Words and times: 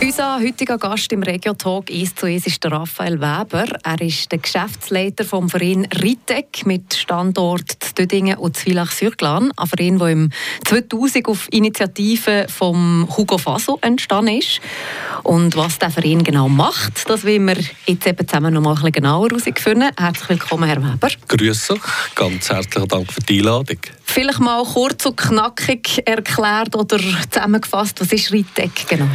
Unser 0.00 0.38
heutiger 0.38 0.78
Gast 0.78 1.12
im 1.12 1.24
Regio 1.24 1.54
Talk 1.54 1.90
ist 1.90 2.20
zu 2.20 2.26
uns 2.26 2.46
ist 2.46 2.62
der 2.62 2.70
Raphael 2.70 3.20
Weber. 3.20 3.66
Er 3.82 4.00
ist 4.00 4.30
der 4.30 4.38
Geschäftsleiter 4.38 5.24
vom 5.24 5.48
Verein 5.48 5.88
Ritec 6.00 6.64
mit 6.66 6.94
Standort 6.94 7.98
Dödingen 7.98 8.38
und 8.38 8.56
Zwillach-Sürglan. 8.56 9.50
Ein 9.56 9.66
Verein, 9.66 9.98
der 9.98 10.08
im 10.08 10.30
2000 10.66 11.26
auf 11.26 11.48
Initiative 11.50 12.46
von 12.48 13.08
Hugo 13.16 13.38
Faso 13.38 13.78
entstanden 13.82 14.38
ist. 14.38 14.60
Und 15.24 15.56
was 15.56 15.80
der 15.80 15.90
Verein 15.90 16.22
genau 16.22 16.48
macht, 16.48 17.08
das 17.10 17.24
wollen 17.24 17.46
wir 17.46 17.56
jetzt 17.86 18.06
eben 18.06 18.28
zusammen 18.28 18.54
noch 18.54 18.60
mal 18.60 18.70
ein 18.70 18.74
bisschen 18.76 18.92
genauer 18.92 19.30
herausfinden. 19.30 19.90
Herzlich 19.98 20.28
willkommen, 20.28 20.68
Herr 20.68 20.80
Weber. 20.80 21.08
Grüß 21.26 21.72
euch, 21.72 21.80
ganz 22.14 22.48
herzlichen 22.48 22.86
Dank 22.86 23.12
für 23.12 23.20
die 23.22 23.40
Einladung. 23.40 23.78
Vielleicht 24.04 24.38
mal 24.38 24.62
kurz 24.62 25.06
und 25.06 25.16
knackig 25.16 26.06
erklärt 26.06 26.76
oder 26.76 26.98
zusammengefasst, 27.30 28.00
was 28.00 28.12
ist 28.12 28.30
Ritec 28.32 28.86
genau? 28.88 29.08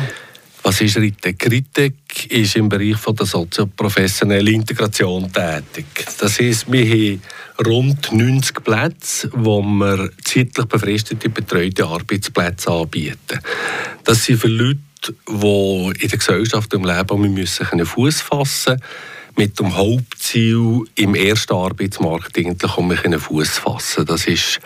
Was 0.63 0.80
ist 0.80 0.95
RITEC? 0.95 1.52
RITEC 1.52 2.31
ist 2.31 2.55
im 2.55 2.70
Bereich 2.70 2.95
von 2.95 3.13
der 3.17 3.26
sozioprofessionellen 3.26 4.53
Integration 4.53 5.30
tätig. 5.31 5.86
Das 6.17 6.39
heisst, 6.39 6.72
wir 6.72 6.86
haben 6.86 7.22
rund 7.66 8.13
90 8.13 8.63
Plätze, 8.63 9.30
wo 9.34 9.62
wir 9.62 10.09
zeitlich 10.23 10.66
befristete 10.66 11.27
betreute 11.27 11.86
Arbeitsplätze 11.86 12.72
anbieten. 12.72 13.41
Das 14.05 14.23
sind 14.23 14.39
für 14.39 14.48
Leute, 14.48 14.80
die 15.27 16.02
in 16.02 16.09
der 16.09 16.17
Gesellschaft 16.17 16.73
im 16.73 16.86
Leben 16.86 17.23
wir 17.23 17.30
müssen 17.30 17.86
Fuß 17.86 18.22
fassen 18.22 18.81
mit 19.36 19.59
dem 19.59 19.75
Hauptziel, 19.75 20.86
im 20.95 21.16
ersten 21.16 21.55
Arbeitsmarkt 21.55 22.38
eigentlich 22.38 22.77
um 22.77 22.89
Fuß 23.20 23.58
fassen. 23.58 24.05
Das 24.05 24.27
ist 24.27 24.61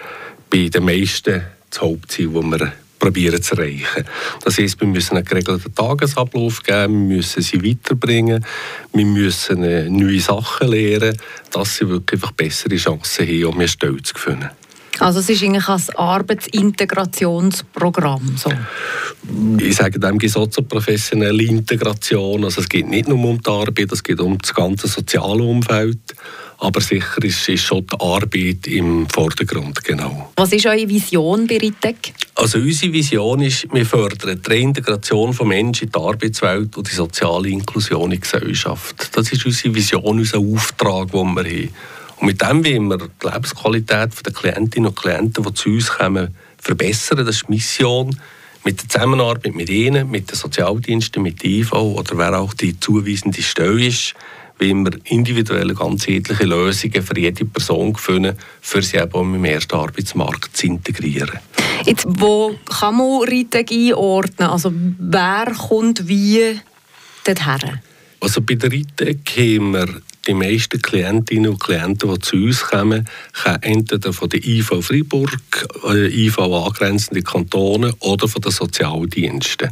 bei 0.51 0.69
den 0.69 0.85
meisten 0.85 1.41
das 1.69 1.81
Hauptziel, 1.81 2.29
das 2.29 2.43
wir 2.43 2.73
probieren 2.99 3.41
zu 3.41 3.55
erreichen. 3.55 4.05
Das 4.43 4.57
heisst, 4.57 4.79
wir 4.79 4.87
müssen 4.87 5.17
einen 5.17 5.25
geregelten 5.25 5.73
Tagesablauf 5.73 6.63
geben, 6.63 7.09
wir 7.09 7.17
müssen 7.17 7.41
sie 7.41 7.63
weiterbringen, 7.63 8.45
wir 8.93 9.05
müssen 9.05 9.61
neue 9.95 10.19
Sachen 10.19 10.69
lernen, 10.69 11.17
dass 11.51 11.77
sie 11.77 11.89
wirklich 11.89 12.21
einfach 12.21 12.33
bessere 12.33 12.75
Chancen 12.75 13.27
haben, 13.27 13.45
um 13.45 13.57
mehr 13.57 13.67
Stellen 13.67 14.03
zu 14.03 14.13
finden. 14.15 14.49
Also 14.99 15.19
es 15.19 15.29
ist 15.29 15.43
eigentlich 15.43 15.67
ein 15.67 15.79
Arbeitsintegrationsprogramm. 15.95 18.35
So. 18.35 18.51
Ich 19.59 19.75
sage 19.75 19.99
dem 19.99 20.19
sozioprofessionelle 20.19 21.43
Integration. 21.43 22.43
Also 22.43 22.61
es 22.61 22.69
geht 22.69 22.87
nicht 22.87 23.07
nur 23.07 23.23
um 23.23 23.39
die 23.39 23.49
Arbeit, 23.49 23.91
es 23.91 24.01
geht 24.01 24.19
um 24.19 24.39
das 24.39 24.55
ganze 24.55 24.87
soziale 24.87 25.43
Umfeld. 25.43 25.99
Aber 26.59 26.81
sicher 26.81 27.23
ist, 27.23 27.47
ist 27.49 27.63
schon 27.63 27.85
die 27.85 27.99
Arbeit 27.99 28.65
im 28.67 29.07
Vordergrund, 29.09 29.83
genau. 29.83 30.31
Was 30.35 30.51
ist 30.53 30.65
eure 30.65 30.89
Vision 30.89 31.45
bei 31.45 31.57
RITEC? 31.57 32.13
Also 32.33 32.57
unsere 32.57 32.91
Vision 32.93 33.41
ist, 33.41 33.67
wir 33.71 33.85
fördern 33.85 34.41
die 34.41 34.51
Reintegration 34.51 35.33
von 35.33 35.49
Menschen 35.49 35.85
in 35.85 35.91
die 35.91 35.99
Arbeitswelt 35.99 36.75
und 36.75 36.89
die 36.89 36.95
soziale 36.95 37.49
Inklusion 37.49 38.05
in 38.05 38.11
die 38.11 38.19
Gesellschaft. 38.21 39.15
Das 39.15 39.31
ist 39.31 39.45
unsere 39.45 39.75
Vision, 39.75 40.19
unser 40.19 40.39
Auftrag, 40.39 41.11
den 41.11 41.35
wir 41.35 41.43
haben. 41.43 41.69
Und 42.19 42.27
mit 42.27 42.41
dem 42.41 42.65
wollen 42.65 42.87
wir 42.89 42.97
die 42.97 43.27
Lebensqualität 43.27 44.25
der 44.25 44.33
Klientinnen 44.33 44.89
und 44.89 44.95
Klienten, 44.95 45.43
die 45.43 45.53
zu 45.53 45.69
uns 45.69 45.89
kommen, 45.89 46.33
verbessern. 46.57 47.23
Das 47.23 47.35
ist 47.35 47.47
die 47.47 47.53
Mission. 47.53 48.19
Mit 48.63 48.81
der 48.81 48.89
Zusammenarbeit 48.89 49.53
mit 49.53 49.69
ihnen, 49.69 50.09
mit 50.09 50.31
den 50.31 50.35
Sozialdiensten, 50.35 51.21
mit 51.21 51.43
der 51.43 51.49
IV 51.51 51.73
oder 51.73 52.17
wer 52.17 52.39
auch 52.39 52.53
die 52.53 52.77
zuweisende 52.79 53.41
Stelle 53.41 53.85
ist, 53.85 54.15
wollen 54.59 54.85
wir 54.85 54.99
individuelle, 55.05 55.73
ganzheitliche 55.73 56.45
Lösungen 56.45 57.01
für 57.01 57.17
jede 57.17 57.45
Person 57.45 57.95
finden, 57.95 58.37
für 58.61 58.81
sie 58.81 58.97
eben 58.97 59.35
im 59.35 59.45
ersten 59.45 59.75
Arbeitsmarkt 59.75 60.55
zu 60.55 60.67
integrieren. 60.67 61.39
Jetzt, 61.85 62.05
wo 62.07 62.55
kann 62.65 62.97
man 62.97 63.27
Riteg 63.27 63.71
einordnen? 63.71 64.49
Also 64.49 64.71
wer 64.73 65.53
kommt 65.53 66.07
wie 66.07 66.59
dorthin? 67.23 67.79
Also 68.19 68.41
bei 68.41 68.55
der 68.55 68.71
Riteg 68.71 69.19
haben 69.37 69.71
wir 69.73 69.87
die 70.27 70.33
meisten 70.33 70.81
Klientinnen 70.81 71.51
und 71.51 71.59
Klienten, 71.59 72.13
die 72.13 72.19
zu 72.19 72.35
uns 72.35 72.61
kommen, 72.61 73.07
können 73.31 73.63
entweder 73.63 74.11
von 74.11 74.29
der 74.29 74.43
IV 74.43 74.73
Freiburg, 74.81 75.67
äh, 75.87 76.25
IV 76.25 76.39
angrenzende 76.39 77.21
Kantone 77.21 77.93
oder 77.99 78.27
von 78.27 78.41
den 78.41 78.51
Sozialdiensten 78.51 79.71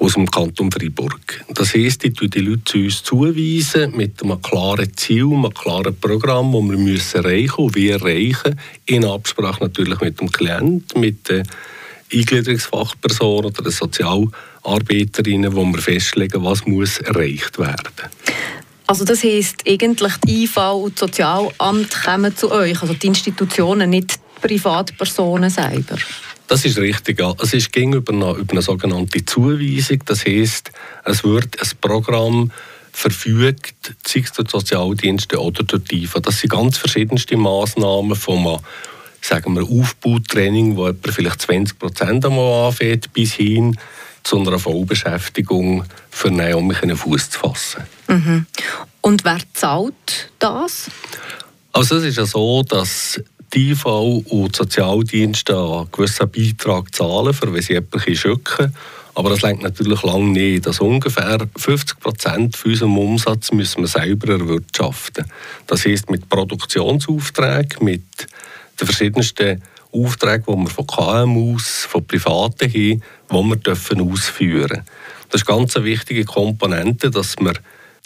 aus 0.00 0.14
dem 0.14 0.30
Kanton 0.30 0.72
Freiburg. 0.72 1.44
Das 1.54 1.74
heisst, 1.74 2.04
ich 2.04 2.14
die 2.14 2.40
Leute 2.40 2.64
zu 2.64 2.78
uns 2.78 3.02
zuweisen 3.02 3.94
mit 3.96 4.22
einem 4.22 4.40
klaren 4.40 4.96
Ziel, 4.96 5.26
einem 5.26 5.52
klaren 5.52 5.94
Programm, 6.00 6.52
das 6.52 6.62
wir 6.62 6.78
müssen 6.78 7.24
erreichen 7.24 7.56
und 7.56 7.74
wie 7.74 7.90
erreichen, 7.90 8.58
in 8.86 9.04
Absprache 9.04 9.62
natürlich 9.62 10.00
mit 10.00 10.18
dem 10.20 10.32
Klienten, 10.32 11.00
mit 11.00 11.28
den 11.28 11.46
Eingliederungsfachpersonen 12.12 13.46
oder 13.46 13.62
den 13.62 13.72
Sozialarbeiterinnen, 13.72 15.54
wo 15.54 15.64
wir 15.64 15.78
festlegen, 15.78 16.42
was 16.42 16.66
muss 16.66 16.98
erreicht 16.98 17.58
werden. 17.58 18.10
Also 18.86 19.04
das 19.04 19.22
heisst, 19.22 19.62
eigentlich 19.68 20.16
die 20.26 20.44
IV 20.44 20.56
und 20.56 20.94
das 20.94 21.00
Sozialamt 21.00 22.02
kommen 22.04 22.34
zu 22.34 22.50
euch, 22.50 22.80
also 22.82 22.94
die 22.94 23.06
Institutionen, 23.06 23.90
nicht 23.90 24.14
die 24.14 24.48
Privatpersonen 24.48 25.50
selber? 25.50 25.96
Das 26.50 26.64
ist 26.64 26.78
richtig. 26.78 27.20
Ja. 27.20 27.32
Es 27.40 27.54
ist 27.54 27.72
gegenüber 27.72 28.12
einer, 28.12 28.34
über 28.34 28.52
eine 28.54 28.62
sogenannte 28.62 29.24
Zuweisung. 29.24 30.00
Das 30.04 30.26
heißt, 30.26 30.72
es 31.04 31.22
wird 31.22 31.62
ein 31.62 31.68
Programm 31.80 32.50
verfügt, 32.90 33.94
sei 34.04 34.20
es 34.24 34.32
durch 34.32 34.48
die 34.48 34.50
Sozialdienste 34.50 35.40
oder 35.40 35.62
durch 35.62 35.84
die 35.84 36.02
IFA. 36.02 36.18
Das 36.18 36.40
sind 36.40 36.50
ganz 36.50 36.76
verschiedenste 36.76 37.36
Massnahmen 37.36 38.16
vom 38.16 38.58
sagen 39.22 39.54
wir, 39.54 39.62
Aufbautraining, 39.62 40.76
wo 40.76 40.88
etwa 40.88 41.12
vielleicht 41.12 41.42
20 41.42 41.78
Prozent 41.78 42.26
einmal 42.26 42.66
anfängt, 42.66 43.12
bis 43.12 43.34
hin 43.34 43.78
zu 44.24 44.40
einer 44.40 44.58
Vollbeschäftigung 44.58 45.84
für 46.10 46.28
einen, 46.28 46.54
um 46.54 46.66
mich 46.66 46.82
einen 46.82 46.96
Fuß 46.96 47.30
zu 47.30 47.38
fassen. 47.38 47.84
Mhm. 48.08 48.46
Und 49.02 49.24
wer 49.24 49.38
zahlt 49.54 50.32
das? 50.40 50.90
Also 51.72 51.98
es 51.98 52.04
ist 52.04 52.16
ja 52.16 52.26
so, 52.26 52.64
dass 52.64 53.20
die 53.52 53.70
IV 53.70 53.86
und 53.86 54.54
die 54.54 54.56
Sozialdienste 54.56 55.56
einen 55.56 55.90
gewissen 55.90 56.30
Beitrag 56.30 56.94
zahlen, 56.94 57.34
für 57.34 57.52
wenn 57.52 57.62
sie 57.62 57.74
etwas 57.74 58.04
schücken. 58.18 58.74
Aber 59.14 59.30
das 59.30 59.42
lenkt 59.42 59.62
natürlich 59.62 60.02
lange 60.02 60.30
nicht. 60.30 60.66
Also 60.66 60.86
ungefähr 60.86 61.38
50 61.56 61.98
Prozent 61.98 62.56
von 62.56 62.70
unserem 62.70 62.96
Umsatz 62.96 63.52
müssen 63.52 63.82
wir 63.82 63.88
selber 63.88 64.32
erwirtschaften. 64.32 65.26
Das 65.66 65.84
heisst 65.84 66.10
mit 66.10 66.28
Produktionsaufträgen, 66.28 67.84
mit 67.84 68.04
den 68.80 68.86
verschiedensten 68.86 69.62
Aufträgen, 69.92 70.44
die 70.46 70.62
wir 70.62 70.70
von 70.70 70.86
KMUs, 70.86 71.86
von 71.86 72.06
Privaten 72.06 72.68
haben, 72.68 72.72
die 72.72 73.02
wir 73.30 73.56
dürfen 73.56 74.00
ausführen 74.00 74.68
dürfen. 74.68 74.84
Das 75.30 75.42
ist 75.42 75.46
ganz 75.46 75.76
eine 75.76 75.84
wichtige 75.84 76.24
Komponente, 76.24 77.10
dass 77.10 77.36
wir 77.38 77.54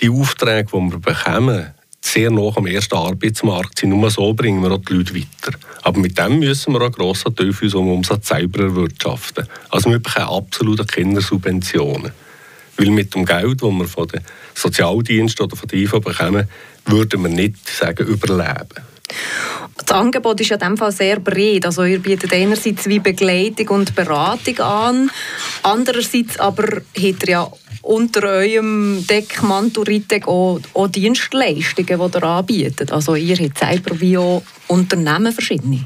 die 0.01 0.11
Aufträge, 0.11 0.71
die 0.73 0.91
wir 0.91 0.99
bekommen, 0.99 1.74
sehr 2.05 2.31
nach 2.31 2.57
am 2.57 2.67
ersten 2.67 2.97
Arbeitsmarkt 2.97 3.79
sind. 3.79 3.91
Nur 3.91 4.11
so 4.11 4.33
bringen 4.35 4.63
wir 4.63 4.73
auch 4.73 4.79
die 4.79 4.93
Leute 4.93 5.15
weiter. 5.15 5.59
Aber 5.83 5.99
mit 5.99 6.19
dem 6.19 6.39
müssen 6.39 6.75
wir 6.75 6.81
auch 6.81 6.85
einen 6.85 6.93
grossen 6.93 7.35
Teil 7.35 7.49
unseres 7.49 7.75
Umsatz 7.75 8.29
selber 8.29 8.65
erwirtschaften. 8.65 9.49
Also 9.71 9.91
wir 9.91 9.99
bekommen 9.99 10.29
absolut 10.29 10.87
keine 10.87 11.21
Subventionen. 11.21 12.13
Weil 12.77 12.91
mit 12.91 13.15
dem 13.15 13.25
Geld, 13.25 13.63
das 13.63 13.71
wir 13.71 13.89
von 13.89 14.09
den 14.09 14.21
Sozialdiensten 14.55 15.47
oder 15.47 15.57
von 15.57 15.69
der 15.69 15.79
IV 15.79 15.93
bekommen, 15.93 16.49
würden 16.87 17.23
wir 17.23 17.31
nicht 17.31 17.69
sagen, 17.69 18.07
überleben. 18.07 18.85
Das 19.77 19.97
Angebot 19.97 20.41
ist 20.41 20.51
ja 20.51 20.57
in 20.57 20.61
dem 20.61 20.77
Fall 20.77 20.93
sehr 20.93 21.21
breit. 21.21 21.67
Also 21.67 21.85
ihr 21.85 21.99
bietet 21.99 22.33
einerseits 22.33 22.87
wie 22.87 22.99
Begleitung 22.99 23.69
und 23.69 23.95
Beratung 23.95 24.59
an, 24.61 25.11
andererseits 25.63 26.39
aber 26.39 26.65
habt 26.65 26.95
ihr 26.95 27.29
ja 27.29 27.51
unter 27.85 28.25
eurem 28.25 29.07
Deckmantel 29.07 29.85
Ritec 29.85 30.27
auch, 30.27 30.59
auch 30.73 30.89
Dienstleistungen, 30.89 32.11
die 32.11 32.17
ihr 32.19 32.23
anbietet. 32.23 32.93
Also 32.93 33.15
ihr 33.15 33.37
habt 33.37 33.59
selber 33.59 34.01
wie 34.01 34.19
auch 34.19 34.43
Unternehmen 34.69 35.33
verschiedene. 35.33 35.85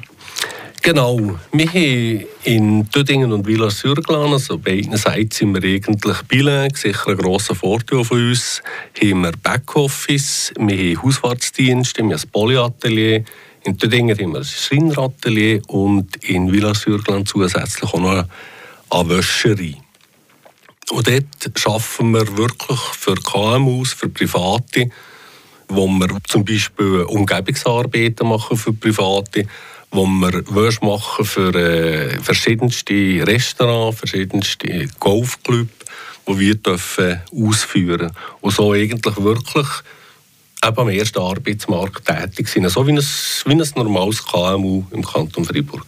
Genau. 0.81 1.37
Wir 1.52 1.67
haben 1.67 2.25
in 2.44 2.88
Dödingen 2.88 3.32
und 3.32 3.46
Villa 3.46 3.69
Sürglan, 3.69 4.32
also 4.32 4.58
beiden 4.58 4.96
Seiten 4.96 5.31
sind 5.32 5.55
wir 5.55 5.69
eigentlich 5.69 6.23
bilingue, 6.28 6.70
sicher 6.75 7.08
ein 7.08 7.17
grosser 7.17 7.55
Vorteil 7.55 8.05
von 8.05 8.31
uns. 8.31 8.62
Haben 9.02 9.23
wir 9.23 9.32
Backoffice, 9.43 10.52
wir 10.56 10.76
haben 10.76 11.02
Hausfahrtsdienste, 11.02 12.02
wir 12.02 12.14
haben 12.14 12.23
ein 12.23 12.31
Polyatelier, 12.31 13.25
in 13.64 13.76
Dödingen 13.76 14.17
haben 14.19 14.32
wir 14.32 14.38
ein 14.38 14.44
Schreineratelier 14.44 15.61
und 15.67 16.17
in 16.25 16.52
Villa 16.52 16.73
Sürglan 16.75 17.26
zusätzlich 17.26 17.93
auch 17.93 18.00
noch 18.00 18.25
eine 18.90 19.08
Wäscherei. 19.08 19.75
Und 20.90 21.06
dort 21.06 21.67
arbeiten 21.67 22.12
wir 22.12 22.37
wirklich 22.37 22.81
für 22.81 23.14
KMUs, 23.14 23.93
für 23.93 24.08
Private, 24.08 24.90
wo 25.69 25.87
wir 25.87 26.08
zum 26.26 26.44
Beispiel 26.44 27.02
Umgebungsarbeiten 27.02 28.29
machen 28.29 28.56
für 28.56 28.73
Private, 28.73 29.46
wo 29.90 30.06
wir 30.06 30.44
Wäsche 30.55 30.85
machen 30.85 31.25
für 31.25 31.55
äh, 31.55 32.19
verschiedenste 32.20 33.26
Restaurants, 33.26 33.99
verschiedenste 33.99 34.88
Golfclubs, 34.99 35.70
die 36.26 36.38
wir 36.38 36.55
dürfen 36.55 37.20
ausführen. 37.32 38.12
Und 38.40 38.55
so 38.55 38.73
eigentlich 38.73 39.17
wirklich 39.17 39.67
eben 40.64 40.78
am 40.78 40.88
ersten 40.88 41.19
Arbeitsmarkt 41.19 42.06
tätig 42.06 42.49
sind, 42.49 42.69
so 42.69 42.87
wie 42.87 42.93
ein, 42.93 42.99
wie 42.99 43.52
ein 43.52 43.64
normales 43.76 44.25
KMU 44.25 44.84
im 44.90 45.05
Kanton 45.05 45.44
Freiburg. 45.44 45.87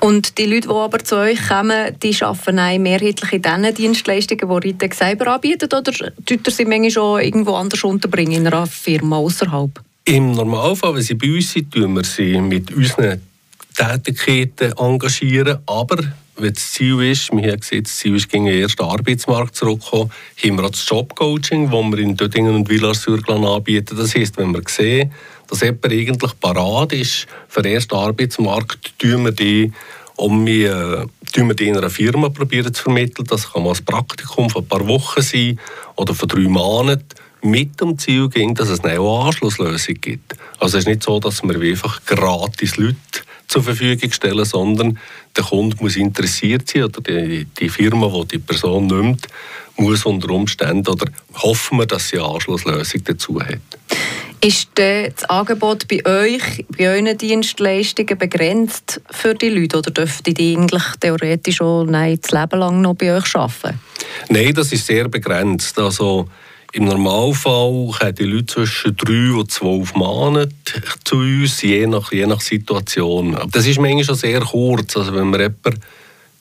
Und 0.00 0.38
die 0.38 0.46
Leute, 0.46 0.68
die 0.68 0.74
aber 0.74 0.98
zu 0.98 1.16
euch 1.16 1.48
kommen, 1.48 1.96
die 2.02 2.16
arbeiten 2.22 2.82
mehrheitlich 2.82 3.32
in 3.32 3.42
diesen 3.42 3.74
Dienstleistungen, 3.74 4.48
die 4.48 4.68
Ritex 4.68 4.98
selber 4.98 5.34
anbietet, 5.34 5.72
oder 5.72 5.92
tut 5.92 6.46
ihr 6.46 6.52
sie 6.52 6.64
manchmal 6.64 6.90
schon 6.90 7.20
irgendwo 7.20 7.54
anders 7.54 7.84
unterbringen, 7.84 8.32
in 8.32 8.46
einer 8.46 8.66
Firma 8.66 9.16
außerhalb? 9.16 9.80
Im 10.04 10.32
Normalfall, 10.32 10.94
wenn 10.94 11.02
sie 11.02 11.14
bei 11.14 11.32
uns 11.34 11.52
sind, 11.52 11.72
tun 11.72 11.94
wir 11.94 12.04
sie 12.04 12.40
mit 12.40 12.72
unseren 12.72 13.20
Tätigkeiten 13.74 14.72
engagieren, 14.72 15.58
aber 15.66 15.98
wenn 16.36 16.52
das 16.52 16.72
Ziel 16.72 17.00
ist, 17.02 17.30
wir 17.32 17.52
haben 17.52 17.60
gesehen, 17.60 17.84
das 17.84 17.96
Ziel 17.96 18.16
ist, 18.16 18.28
gegen 18.28 18.46
den 18.46 18.60
ersten 18.60 18.82
Arbeitsmarkt 18.82 19.54
zurückzukommen, 19.54 20.10
haben 20.42 20.56
wir 20.56 20.64
auch 20.64 20.70
das 20.70 20.88
Jobcoaching, 20.88 21.70
das 21.70 21.72
wir 21.72 21.98
in 21.98 22.16
Döttingen 22.16 22.54
und 22.54 22.68
Villars-sur-Glane 22.68 23.48
anbieten. 23.48 23.96
Das 23.96 24.14
heisst, 24.14 24.38
wenn 24.38 24.52
wir 24.52 24.62
sehen, 24.66 25.12
dass 25.48 25.60
jemand 25.60 25.86
eigentlich 25.86 26.40
parat 26.40 26.92
ist 26.92 27.26
für 27.48 27.62
den 27.62 27.74
ersten 27.74 27.94
Arbeitsmarkt, 27.94 28.98
tun 28.98 29.24
wir 29.24 29.32
die 29.32 29.72
um 30.16 30.46
wir, 30.46 31.08
äh, 31.36 31.40
wir 31.40 31.54
die 31.54 31.68
in 31.68 31.76
einer 31.76 31.90
Firma 31.90 32.28
probieren 32.28 32.72
zu 32.72 32.84
vermitteln. 32.84 33.26
Das 33.26 33.52
kann 33.52 33.64
mal 33.64 33.74
ein 33.74 33.84
Praktikum 33.84 34.50
von 34.50 34.62
ein 34.62 34.68
paar 34.68 34.86
Wochen 34.86 35.22
sein 35.22 35.58
oder 35.96 36.14
von 36.14 36.28
drei 36.28 36.48
Monaten 36.48 37.04
mit 37.42 37.80
dem 37.80 37.98
Ziel 37.98 38.28
ging, 38.28 38.54
dass 38.54 38.68
es 38.68 38.84
eine 38.84 39.00
Anschlusslösung 39.00 39.96
gibt. 40.00 40.36
Also 40.60 40.78
es 40.78 40.84
ist 40.84 40.88
nicht 40.88 41.02
so, 41.02 41.18
dass 41.18 41.42
wir 41.42 41.60
einfach 41.60 42.04
gratis 42.04 42.76
Leute 42.76 42.96
zur 43.52 43.62
Verfügung 43.62 44.10
stellen, 44.10 44.44
sondern 44.44 44.98
der 45.36 45.44
Kunde 45.44 45.76
muss 45.80 45.96
interessiert 45.96 46.68
sein 46.68 46.84
oder 46.84 47.02
die, 47.02 47.44
die 47.44 47.68
Firma, 47.68 48.08
die 48.08 48.28
die 48.28 48.38
Person 48.38 48.86
nimmt, 48.86 49.26
muss 49.76 50.06
unter 50.06 50.30
Umständen 50.30 50.88
oder 50.88 51.06
hoffen 51.34 51.78
wir, 51.78 51.86
dass 51.86 52.08
sie 52.08 52.18
eine 52.18 52.28
Anschlusslösung 52.28 53.04
dazu 53.04 53.40
hat. 53.40 53.60
Ist 54.40 54.70
das 54.74 55.24
Angebot 55.28 55.86
bei 55.86 56.04
euch, 56.04 56.64
bei 56.76 56.88
euren 56.88 57.16
Dienstleistungen 57.16 58.18
begrenzt 58.18 59.00
für 59.10 59.34
die 59.34 59.50
Leute 59.50 59.78
oder 59.78 59.90
dürften 59.90 60.34
die 60.34 60.56
eigentlich 60.56 60.82
theoretisch 60.98 61.56
schon 61.56 61.90
nein, 61.90 62.18
das 62.20 62.32
Leben 62.32 62.58
lang 62.58 62.80
noch 62.80 62.94
bei 62.94 63.14
euch 63.16 63.36
arbeiten? 63.36 63.78
Nein, 64.30 64.52
das 64.54 64.72
ist 64.72 64.86
sehr 64.86 65.08
begrenzt. 65.08 65.78
Also 65.78 66.26
im 66.72 66.86
Normalfall 66.86 67.90
kommen 67.98 68.14
die 68.14 68.24
Leute 68.24 68.46
zwischen 68.46 68.96
drei 68.96 69.32
und 69.32 69.50
zwölf 69.50 69.94
Monaten 69.94 70.52
zu 71.04 71.16
uns, 71.16 71.60
je 71.60 71.86
nach, 71.86 72.12
je 72.12 72.26
nach 72.26 72.40
Situation. 72.40 73.36
Das 73.50 73.66
ist 73.66 73.78
manchmal 73.78 74.04
schon 74.04 74.14
sehr 74.14 74.40
kurz. 74.40 74.96
Also 74.96 75.14
wenn 75.14 75.30
man 75.30 75.54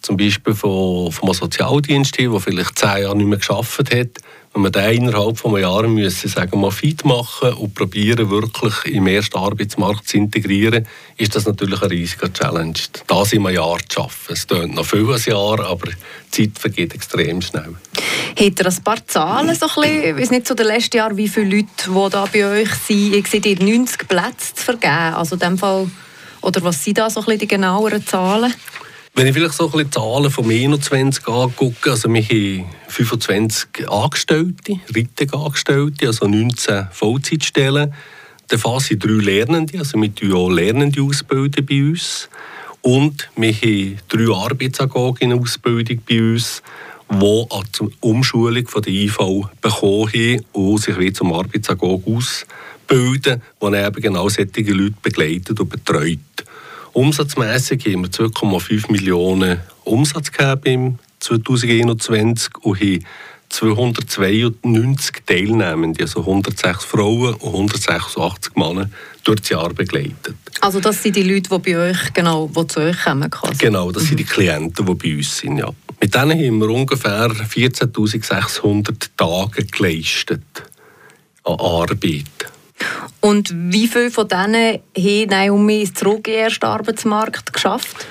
zum 0.01 0.17
Beispiel 0.17 0.55
von, 0.55 1.11
von 1.11 1.29
einem 1.29 1.33
Sozialdienst 1.33 2.17
hat, 2.17 2.31
der 2.31 2.39
vielleicht 2.39 2.79
zehn 2.79 3.03
Jahre 3.03 3.15
nicht 3.15 3.27
mehr 3.27 3.37
gearbeitet 3.37 3.93
hat, 3.93 4.23
wenn 4.53 4.63
wir 4.63 4.69
den 4.69 5.03
innerhalb 5.03 5.37
von 5.37 5.55
einem 5.55 5.63
Jahr 5.63 5.87
müssen, 5.87 6.29
sagen 6.29 6.59
wir, 6.59 6.71
fit 6.71 7.05
machen 7.05 7.53
und 7.53 7.73
probieren, 7.73 8.29
wirklich 8.29 8.73
im 8.85 9.07
ersten 9.07 9.37
Arbeitsmarkt 9.37 10.09
zu 10.09 10.17
integrieren, 10.17 10.87
ist 11.17 11.35
das 11.35 11.45
natürlich 11.45 11.81
ein 11.81 11.89
riesiger 11.89 12.33
Challenge. 12.33 12.73
Das 13.07 13.31
in 13.31 13.45
einem 13.45 13.55
Jahr 13.55 13.79
zu 13.87 14.01
schaffen. 14.01 14.33
Es 14.33 14.47
dauert 14.47 14.73
noch 14.73 14.85
viel 14.85 15.09
ein 15.09 15.21
Jahr, 15.25 15.59
aber 15.61 15.91
die 16.33 16.51
Zeit 16.51 16.59
vergeht 16.59 16.93
extrem 16.93 17.41
schnell. 17.41 17.75
Hat 18.41 18.59
ihr 18.59 18.65
ein 18.65 18.83
paar 18.83 19.05
Zahlen, 19.05 19.53
so 19.53 19.67
ein 19.67 20.15
bisschen, 20.15 20.31
nicht, 20.31 20.47
zu 20.47 20.55
den 20.55 20.65
letzten 20.65 20.97
Jahren, 20.97 21.15
wie 21.15 21.29
viele 21.29 21.57
Leute, 21.57 21.67
die 21.85 22.09
da 22.09 22.25
bei 22.25 22.43
euch 22.47 22.73
sind? 22.73 23.13
Ich 23.13 23.27
sehe, 23.27 23.39
ihr 23.39 23.63
90 23.63 24.07
Plätze 24.07 24.55
zu 24.55 24.63
vergeben. 24.63 25.13
Also 25.13 25.35
in 25.35 25.41
dem 25.41 25.57
Fall, 25.59 25.87
oder 26.41 26.63
was 26.63 26.83
sind 26.83 26.97
da 26.97 27.07
so 27.07 27.19
ein 27.19 27.25
bisschen 27.25 27.39
die 27.41 27.47
genaueren 27.47 28.03
Zahlen? 28.03 28.51
Wenn 29.13 29.27
ich 29.27 29.33
vielleicht 29.35 29.53
so 29.53 29.65
ein 29.65 29.71
bisschen 29.71 29.91
Zahlen 29.91 30.31
vom 30.31 30.49
21 30.49 31.27
angucke, 31.27 31.91
also 31.91 32.11
wir 32.11 32.23
haben 32.23 32.65
25 32.87 33.87
Angestellte, 33.87 34.79
Rittig-Angestellte, 34.95 36.07
also 36.07 36.25
19 36.25 36.87
Vollzeitstellen. 36.91 37.93
Davon 38.47 38.79
sind 38.79 39.05
drei 39.05 39.23
Lernende, 39.23 39.77
also 39.77 40.01
wir 40.01 40.09
bilden 40.09 40.33
auch 40.33 40.49
Lernende 40.49 40.99
ausbilden 41.03 41.63
bei 41.63 41.79
uns. 41.83 42.27
Und 42.81 43.29
wir 43.35 43.53
haben 43.53 43.99
drei 44.09 44.33
Arbeitsagogen 44.33 45.31
in 45.31 45.39
Ausbildung 45.39 46.01
bei 46.09 46.19
uns, 46.19 46.63
die 47.11 47.45
die 47.79 47.89
Umschulung 47.99 48.67
von 48.67 48.81
der 48.81 48.93
IV 48.93 49.17
bekommen 49.61 50.09
haben 50.09 50.45
und 50.53 50.81
sich 50.81 50.97
wie 50.97 51.13
zum 51.13 51.33
Arbeitsagog 51.33 52.03
ausbilden, 52.07 53.41
wo 53.59 53.73
eben 53.73 54.01
genau 54.01 54.29
solche 54.29 54.71
Leute 54.71 54.95
begleitet 55.01 55.59
und 55.59 55.69
betreut. 55.69 56.19
Umsatzmässig 56.93 57.85
haben 57.85 58.03
wir 58.03 58.09
2,5 58.09 58.91
Millionen 58.91 59.59
Umsatz 59.83 60.31
im 60.65 60.99
2021 61.19 62.49
und 62.61 62.79
haben 62.79 63.05
292 63.51 65.25
Teilnehmende, 65.25 66.03
also 66.03 66.21
106 66.21 66.85
Frauen 66.85 67.33
und 67.35 67.53
186 67.53 68.55
Männer, 68.55 68.89
durch 69.23 69.41
das 69.41 69.49
Jahr 69.49 69.73
begleitet. 69.73 70.35
Also 70.61 70.79
das 70.79 71.03
sind 71.03 71.15
die 71.15 71.23
Leute, 71.23 71.49
die 71.49 71.71
bei 71.71 71.89
euch, 71.89 72.13
genau, 72.13 72.49
die 72.55 72.67
zu 72.67 72.79
euch 72.79 73.03
kommen? 73.03 73.29
Quasi. 73.29 73.57
Genau, 73.57 73.91
das 73.91 74.03
mhm. 74.03 74.07
sind 74.07 74.19
die 74.19 74.23
Klienten, 74.23 74.85
die 74.85 74.93
bei 74.93 75.15
uns 75.15 75.37
sind, 75.37 75.57
ja. 75.57 75.69
Mit 76.01 76.15
denen 76.15 76.31
haben 76.31 76.59
wir 76.59 76.69
ungefähr 76.69 77.29
14'600 77.29 79.09
Tage 79.15 79.65
geleistet 79.65 80.41
an 81.43 81.59
Arbeit. 81.59 82.25
Und 83.19 83.53
wie 83.53 83.87
viele 83.87 84.09
von 84.09 84.27
denen 84.27 84.79
haben 84.97 85.29
Naomi 85.29 85.87
zurück 85.93 86.27
in 86.27 86.33
den 86.33 86.43
ersten 86.45 86.65
Arbeitsmarkt 86.65 87.53
geschafft? 87.53 88.07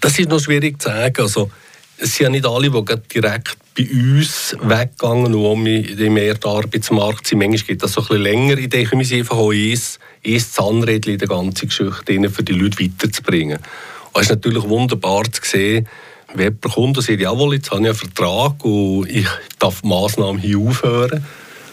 Das 0.00 0.18
ist 0.18 0.30
noch 0.30 0.40
schwierig 0.40 0.80
zu 0.80 0.88
sagen. 0.88 1.22
Also, 1.22 1.50
es 1.98 2.16
sind 2.16 2.24
ja 2.24 2.30
nicht 2.30 2.46
alle, 2.46 2.70
die 2.70 3.20
direkt 3.20 3.58
bei 3.76 3.88
uns 3.90 4.56
weggegangen 4.60 5.34
und 5.34 5.66
im 5.66 6.16
ersten 6.16 6.48
Arbeitsmarkt 6.48 7.26
sind. 7.26 7.40
Manchmal 7.40 7.66
geht 7.66 7.82
das 7.82 7.92
so 7.92 8.00
ein 8.00 8.06
bisschen 8.06 8.22
länger. 8.22 8.58
Ich 8.58 8.70
denke, 8.70 8.96
wir 8.96 9.04
sind 9.04 9.18
einfach 9.18 9.36
auch 9.36 9.52
eins, 9.52 9.98
eins 10.26 10.52
Zahnrädchen 10.52 11.12
in 11.12 11.18
der 11.18 11.28
ganzen 11.28 11.68
Geschichte, 11.68 12.30
für 12.30 12.42
die 12.42 12.52
Leute 12.52 12.82
weiterzubringen. 12.82 13.58
Und 14.12 14.20
es 14.20 14.22
ist 14.22 14.30
natürlich 14.30 14.64
wunderbar 14.64 15.24
zu 15.30 15.42
sehen, 15.44 15.86
und 16.96 17.02
sagt, 17.02 17.20
jawohl, 17.20 17.54
jetzt 17.54 17.70
habe 17.70 17.82
ich 17.82 17.88
einen 17.88 17.96
Vertrag 17.96 18.64
und 18.64 19.08
ich 19.08 19.26
darf 19.58 19.82
die 19.82 19.88
Massnahmen 19.88 20.40
hier 20.40 20.58
aufhören 20.58 21.24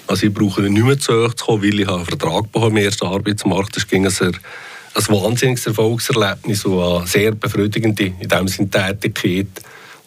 also 0.09 0.25
ich 0.25 0.33
brauche 0.33 0.61
nicht 0.63 0.83
mehr 0.83 0.97
zu 0.97 1.11
euch 1.11 1.35
zu 1.35 1.45
kommen, 1.45 1.61
weil 1.61 1.79
ich 1.81 1.87
einen 1.87 2.03
Vertrag 2.03 2.51
bekommen 2.51 2.77
im 2.77 2.83
ersten 2.83 3.05
Arbeitsmarkt. 3.05 3.75
Das 3.75 3.87
ging 3.87 4.07
ein, 4.07 4.11
ein 4.11 5.07
wahnsinniges 5.07 5.67
Erfolgserlebnis 5.67 6.65
und 6.65 6.81
eine 6.81 7.05
sehr 7.05 7.31
befriedigende 7.33 8.13
in 8.19 8.27
dem 8.27 8.47
Sinne 8.47 8.71
Tätigkeit. 8.71 9.45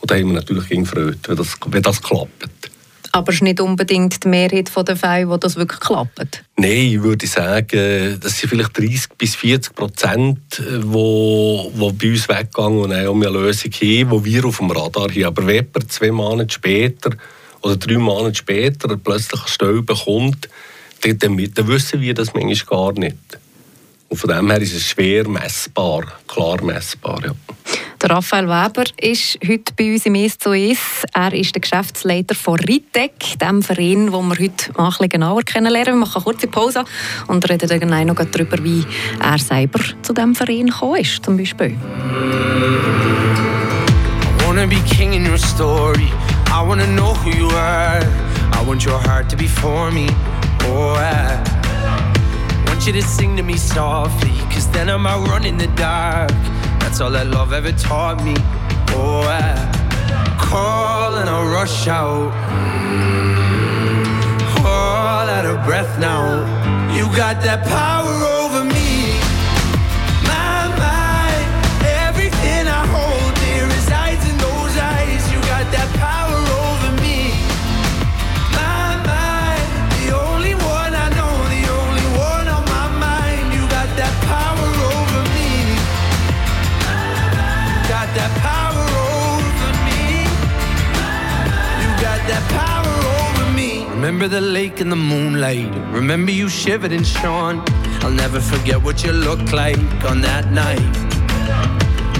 Und 0.00 0.10
da 0.10 0.16
haben 0.16 0.26
wir 0.26 0.34
natürlich 0.34 0.68
gefreut, 0.68 1.18
wenn 1.28 1.36
das, 1.36 1.56
wenn 1.66 1.82
das 1.82 2.02
klappt. 2.02 2.71
Aber 3.14 3.28
es 3.28 3.36
ist 3.36 3.42
nicht 3.42 3.60
unbedingt 3.60 4.24
die 4.24 4.28
Mehrheit 4.28 4.70
der 4.74 4.96
Fälle, 4.96 5.28
wo 5.28 5.36
das 5.36 5.56
wirklich 5.56 5.80
klappt? 5.80 6.42
Nein, 6.56 6.70
ich 6.70 7.02
würde 7.02 7.26
sagen, 7.26 8.18
das 8.18 8.38
sind 8.38 8.48
vielleicht 8.48 8.78
30 8.78 9.08
bis 9.18 9.34
40 9.34 9.74
Prozent, 9.74 10.38
die 10.58 10.82
bei 10.82 12.10
uns 12.10 12.28
weggegangen 12.28 12.78
und 12.78 13.06
um 13.06 13.22
eine 13.22 13.30
Lösung 13.30 13.70
haben, 13.70 14.24
die 14.24 14.24
wir 14.24 14.44
auf 14.46 14.56
dem 14.56 14.70
Radar 14.70 15.10
haben. 15.10 15.24
Aber 15.24 15.46
wenn 15.46 15.56
jemand 15.56 15.92
zwei 15.92 16.10
Monate 16.10 16.54
später 16.54 17.10
oder 17.60 17.76
drei 17.76 17.98
Monate 17.98 18.34
später 18.34 18.96
plötzlich 18.96 19.40
eine 19.40 19.48
Stelle 19.48 19.82
bekommt, 19.82 20.48
dann, 21.02 21.18
dann 21.18 21.68
wissen 21.68 22.00
wir 22.00 22.14
das 22.14 22.32
manchmal 22.32 22.78
gar 22.78 22.92
nicht. 22.98 23.16
Und 24.08 24.16
von 24.16 24.30
dem 24.30 24.50
her 24.50 24.60
ist 24.60 24.74
es 24.74 24.88
schwer 24.88 25.28
messbar, 25.28 26.04
klar 26.28 26.62
messbar. 26.62 27.20
Ja. 27.24 27.34
Der 28.02 28.10
Raphael 28.10 28.48
Weber 28.48 28.82
ist 29.00 29.38
heute 29.46 29.72
bei 29.78 29.92
uns 29.92 30.06
im 30.06 30.16
«Es 30.16 30.36
zu 30.36 30.52
Es». 30.52 31.04
Er 31.14 31.32
ist 31.32 31.54
der 31.54 31.60
Geschäftsleiter 31.60 32.34
von 32.34 32.58
Ritec, 32.58 33.38
dem 33.40 33.62
Verein, 33.62 34.10
den 34.10 34.10
wir 34.10 34.38
heute 34.40 34.72
mal 34.76 34.86
ein 34.86 34.90
bisschen 34.90 35.08
genauer 35.08 35.42
kennenlernen. 35.44 35.94
Wir 35.94 36.00
machen 36.00 36.16
eine 36.16 36.24
kurze 36.24 36.48
Pause 36.48 36.84
und 37.28 37.48
reden 37.48 37.68
dann 37.68 38.06
noch 38.08 38.16
darüber, 38.16 38.58
wie 38.64 38.84
er 39.22 39.38
selber 39.38 39.78
zu 40.02 40.12
diesem 40.12 40.34
Verein 40.34 40.66
gekommen 40.66 41.00
ist, 41.00 41.24
zum 41.24 41.36
Beispiel. 41.36 41.76
I 41.76 41.76
wanna 44.48 44.66
be 44.66 44.80
king 44.90 45.12
in 45.12 45.24
your 45.24 45.38
story. 45.38 46.10
I 46.48 46.60
wanna 46.66 46.86
know 46.86 47.14
who 47.22 47.30
you 47.30 47.48
are. 47.50 48.02
I 48.52 48.66
want 48.66 48.84
your 48.84 48.98
heart 48.98 49.30
to 49.30 49.36
be 49.36 49.46
for 49.46 49.92
me. 49.92 50.08
Oh, 50.64 50.96
I 50.96 51.38
want 52.66 52.84
you 52.84 52.92
to 52.94 53.02
sing 53.02 53.36
to 53.36 53.44
me 53.44 53.56
softly. 53.56 54.32
Cause 54.52 54.68
then 54.72 54.88
I 54.88 54.96
might 54.96 55.24
run 55.28 55.44
in 55.44 55.56
the 55.56 55.68
dark. 55.76 56.32
That's 56.82 57.00
all 57.00 57.10
that 57.12 57.28
love 57.28 57.52
ever 57.52 57.72
taught 57.72 58.22
me. 58.22 58.34
Oh, 58.94 59.22
I 59.24 59.54
call 60.38 61.16
and 61.16 61.28
I 61.30 61.38
rush 61.50 61.88
out. 61.88 62.32
All 64.66 65.26
out 65.36 65.46
of 65.46 65.64
breath 65.64 65.98
now. 65.98 66.44
You 66.94 67.04
got 67.16 67.42
that 67.42 67.64
power 67.66 68.04
oh. 68.06 68.41
And 94.82 94.90
the 94.90 94.96
moonlight. 94.96 95.72
Remember 95.92 96.32
you 96.32 96.48
shivered 96.48 96.90
and 96.90 97.06
shone. 97.06 97.62
I'll 98.02 98.10
never 98.10 98.40
forget 98.40 98.82
what 98.82 99.04
you 99.04 99.12
looked 99.12 99.52
like 99.52 99.78
on 100.10 100.20
that 100.22 100.50
night. 100.50 100.94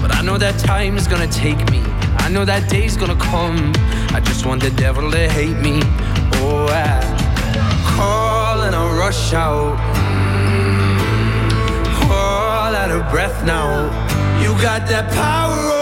But 0.01 0.15
I 0.15 0.23
know 0.23 0.39
that 0.39 0.57
time 0.61 0.97
is 0.97 1.09
gonna 1.09 1.27
take 1.27 1.59
me. 1.73 1.83
I 2.25 2.29
know 2.29 2.45
that 2.45 2.71
day's 2.71 2.97
gonna 2.97 3.17
come. 3.17 3.73
I 4.17 4.21
just 4.21 4.47
want 4.47 4.63
the 4.63 4.71
devil 4.71 5.11
to 5.11 5.29
hate 5.29 5.59
me. 5.69 5.81
Oh, 6.39 6.69
I 6.71 7.03
call 7.97 8.61
and 8.63 8.77
I 8.77 8.97
rush 8.97 9.33
out. 9.33 9.77
Mm. 10.47 12.11
All 12.11 12.73
out 12.83 12.93
of 12.93 13.11
breath 13.11 13.45
now. 13.45 13.91
You 14.41 14.51
got 14.63 14.87
that 14.87 15.11
power 15.13 15.82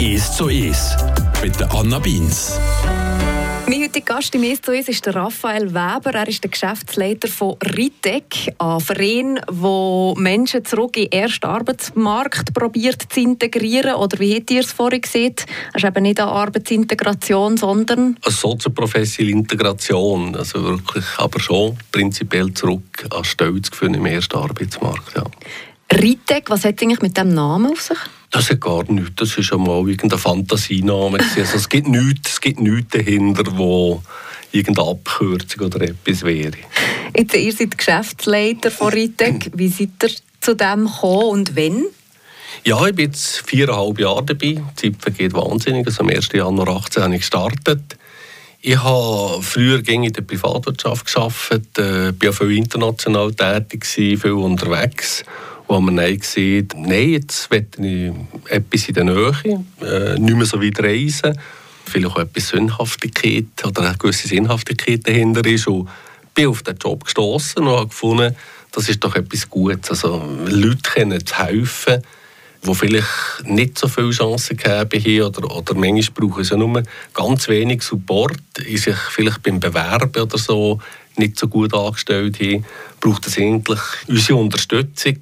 «Ist 0.00 0.38
so 0.38 0.48
ist» 0.48 0.96
mit 1.42 1.60
Anna 1.74 1.98
Beins. 1.98 2.58
Mein 3.66 3.82
heutiger 3.82 4.14
Gast 4.14 4.34
im 4.34 4.44
«Ist 4.44 4.64
so 4.64 4.72
ist» 4.72 4.88
ist 4.88 5.04
der 5.04 5.14
Raphael 5.14 5.74
Weber. 5.74 6.14
Er 6.14 6.26
ist 6.26 6.42
der 6.42 6.50
Geschäftsleiter 6.50 7.28
von 7.28 7.58
Ritec, 7.76 8.54
ein 8.56 8.80
Verein, 8.80 9.38
der 9.46 10.14
Menschen 10.16 10.64
zurück 10.64 10.96
in 10.96 11.10
den 11.10 11.20
ersten 11.20 11.44
Arbeitsmarkt 11.44 12.54
probiert 12.54 13.12
zu 13.12 13.20
integrieren. 13.20 13.94
Oder 13.96 14.18
wie 14.20 14.36
habt 14.36 14.50
ihr 14.50 14.60
es 14.60 14.72
vorhin 14.72 15.02
gesehen? 15.02 15.34
Es 15.74 15.82
ist 15.82 15.88
eben 15.88 16.02
nicht 16.02 16.18
eine 16.18 16.32
Arbeitsintegration, 16.32 17.58
sondern... 17.58 18.16
Eine 18.24 18.34
sozioprofessionelle 18.34 19.36
Integration. 19.36 20.34
Also 20.34 20.62
wirklich, 20.62 21.04
aber 21.18 21.40
schon 21.40 21.76
prinzipiell 21.92 22.54
zurück 22.54 23.06
an 23.10 23.22
Stelle 23.24 23.60
zu 23.60 23.70
führen 23.72 23.92
im 23.92 24.06
ersten 24.06 24.38
Arbeitsmarkt. 24.38 25.14
Ja. 25.14 25.24
Ritec, 25.92 26.50
was 26.50 26.64
hat 26.64 26.80
eigentlich 26.80 27.02
mit 27.02 27.16
dem 27.16 27.34
Namen 27.34 27.72
auf 27.72 27.80
sich? 27.80 27.98
Das 28.30 28.48
hat 28.50 28.60
gar 28.60 28.90
nichts. 28.90 29.12
Das 29.16 29.36
ist 29.36 29.52
einmal 29.52 29.88
irgendein 29.88 30.18
Fantasiename. 30.18 31.18
Also 31.18 31.56
es 31.56 31.68
gibt 31.68 31.88
nichts, 31.88 32.32
es 32.32 32.40
gibt 32.40 32.60
nichts 32.60 32.92
dahinter, 32.92 33.44
wo 33.56 34.02
irgendeine 34.52 34.88
Abkürzung 34.88 35.66
oder 35.66 35.82
etwas 35.82 36.22
wäre. 36.22 36.56
Jetzt, 37.16 37.34
ihr 37.34 37.52
seid 37.52 37.76
Geschäftsleiter 37.76 38.70
von 38.70 38.92
Ritec. 38.92 39.50
Wie 39.54 39.68
seid 39.68 39.90
ihr 40.02 40.10
zu 40.40 40.54
dem 40.54 40.86
gekommen 40.86 41.24
und 41.24 41.56
wann? 41.56 41.84
Ja, 42.64 42.86
ich 42.86 42.94
bin 42.94 43.06
jetzt 43.06 43.42
viereinhalb 43.48 43.98
Jahre 43.98 44.24
dabei. 44.24 44.62
Die 44.80 44.92
Zeit 44.92 45.02
vergeht 45.02 45.32
wahnsinnig. 45.34 45.86
Also 45.86 46.02
am 46.02 46.10
1. 46.10 46.28
Januar 46.32 46.66
2018 46.66 47.02
habe 47.02 47.14
ich 47.14 47.20
gestartet. 47.20 47.96
Ich 48.62 48.82
habe 48.82 49.42
früher 49.42 49.86
in 49.88 50.12
der 50.12 50.22
Privatwirtschaft 50.22 51.06
gearbeitet, 51.06 51.78
äh, 51.78 52.12
bin 52.12 52.28
auch 52.28 52.34
viel 52.34 52.58
international 52.58 53.32
tätig, 53.32 53.86
viel 53.86 54.32
unterwegs 54.32 55.24
wo 55.70 55.80
man 55.80 55.96
dann 55.96 56.20
sieht, 56.20 56.74
nein, 56.76 57.10
jetzt 57.10 57.48
möchte 57.48 57.86
ich 57.86 58.12
etwas 58.48 58.88
in 58.88 58.94
der 58.94 59.04
Nähe, 59.04 59.64
äh, 59.80 60.18
nicht 60.18 60.36
mehr 60.36 60.44
so 60.44 60.60
weit 60.60 60.80
reisen, 60.80 61.38
vielleicht 61.84 62.08
auch 62.08 62.18
etwas 62.18 62.48
Sinnhaftigkeit 62.48 63.46
oder 63.64 63.82
eine 63.82 63.96
gewisse 63.96 64.26
Sinnhaftigkeit 64.26 65.06
dahinter 65.06 65.46
ist. 65.46 65.68
Und 65.68 65.88
bin 66.34 66.48
auf 66.48 66.64
den 66.64 66.76
Job 66.76 67.04
gestoßen 67.04 67.62
und 67.62 67.72
habe 67.72 67.86
gefunden, 67.86 68.34
das 68.72 68.88
ist 68.88 69.04
doch 69.04 69.14
etwas 69.14 69.48
Gutes. 69.48 69.90
Also 69.90 70.20
Leute 70.44 70.90
können 70.92 71.22
helfen, 71.32 72.02
die 72.66 72.74
vielleicht 72.74 73.44
nicht 73.44 73.78
so 73.78 73.86
viele 73.86 74.10
Chancen 74.10 74.56
gegeben 74.56 75.22
haben 75.22 75.22
oder, 75.22 75.56
oder 75.56 75.74
manchmal 75.74 76.28
brauchen 76.28 76.42
sie 76.42 76.56
nur 76.56 76.82
ganz 77.14 77.48
wenig 77.48 77.82
Support, 77.82 78.40
die 78.58 78.76
sich 78.76 78.96
vielleicht 78.96 79.44
beim 79.44 79.60
Bewerben 79.60 80.20
oder 80.20 80.36
so 80.36 80.80
nicht 81.16 81.38
so 81.38 81.46
gut 81.46 81.72
angestellt 81.74 82.40
haben, 82.40 82.64
braucht 83.00 83.28
es 83.28 83.38
eigentlich 83.38 83.80
unsere 84.08 84.38
Unterstützung 84.38 85.18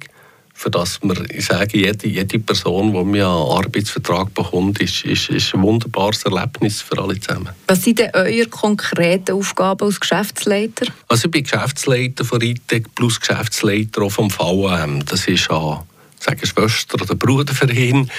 für 0.59 0.69
das 0.69 0.99
wir, 1.01 1.15
ich 1.29 1.45
sage, 1.45 1.77
jede, 1.77 2.05
jede 2.05 2.37
Person, 2.37 2.91
die 2.91 3.03
mir 3.05 3.29
einen 3.29 3.49
Arbeitsvertrag 3.49 4.33
bekommt, 4.33 4.81
ist, 4.81 5.05
ist, 5.05 5.29
ist 5.29 5.55
ein 5.55 5.61
wunderbares 5.61 6.23
Erlebnis 6.23 6.81
für 6.81 7.01
alle 7.01 7.17
zusammen. 7.17 7.51
Was 7.67 7.81
sind 7.81 7.99
denn 7.99 8.09
eure 8.13 8.45
konkreten 8.47 9.31
Aufgaben 9.31 9.85
als 9.85 10.01
Geschäftsleiter? 10.01 10.87
Also 11.07 11.27
ich 11.27 11.31
bin 11.31 11.43
Geschäftsleiter 11.43 12.25
von 12.25 12.41
ITEC 12.41 12.93
plus 12.93 13.21
Geschäftsleiter 13.21 14.01
auch 14.01 14.11
vom 14.11 14.29
VAM. 14.29 15.05
Das 15.05 15.29
ist 15.29 15.49
ein 15.49 15.79
sagen 16.19 16.45
Schwester- 16.45 17.01
oder 17.01 17.15
Bruderverein. 17.15 18.11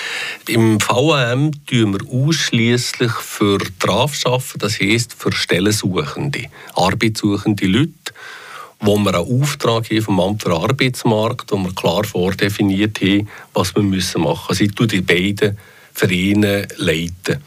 Im 0.49 0.81
VAM 0.81 1.51
tun 1.67 1.93
wir 1.93 2.27
ausschließlich 2.27 3.13
für 3.13 3.59
Traf 3.79 4.19
arbeiten, 4.25 4.59
das 4.61 4.81
heisst 4.81 5.13
für 5.13 5.31
Stellensuchende, 5.31 6.47
arbeitssuchende 6.75 7.67
Leute 7.67 8.15
wo 8.81 8.97
wir 8.97 9.15
einen 9.15 9.43
Auftrag 9.43 9.91
haben 9.91 10.03
vom 10.03 10.21
Amt 10.21 10.43
für 10.43 10.55
Arbeitsmarkt, 10.55 11.53
wo 11.53 11.59
wir 11.59 11.75
klar 11.75 12.05
vordefiniert 12.05 13.01
haben, 13.01 13.29
was 13.53 13.75
wir 13.75 13.83
machen 13.83 13.91
müssen. 13.91 14.27
Also 14.27 14.65
ich 14.65 14.75
die 14.75 15.01
beiden 15.03 15.59
Vereine 15.93 16.67
leiten. 16.77 17.43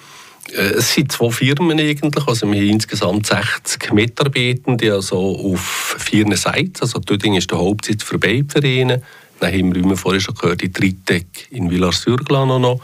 Äh, 0.52 0.76
es 0.78 0.94
sind 0.94 1.12
zwei 1.12 1.32
Firmen 1.32 1.80
eigentlich, 1.80 2.28
also 2.28 2.52
wir 2.52 2.60
haben 2.60 2.70
insgesamt 2.70 3.26
60 3.26 3.94
Mitarbeitende, 3.94 4.94
also 4.94 5.18
auf 5.18 5.96
vier 6.00 6.36
Seiten. 6.38 6.74
Also 6.82 7.00
Töding 7.00 7.36
ist 7.36 7.50
der 7.50 7.58
Hauptsitz 7.58 8.04
für 8.04 8.20
beide 8.20 8.46
Vereine. 8.48 9.02
Dann 9.40 9.52
haben 9.52 9.74
wir, 9.74 9.84
wie 9.84 9.90
wir 9.90 9.98
vorhin 9.98 10.22
schon 10.22 10.36
gehört, 10.36 10.62
die 10.62 10.72
Tritec 10.72 11.26
in 11.50 11.70
Villars-sur-Glane 11.70 12.60
noch 12.60 12.80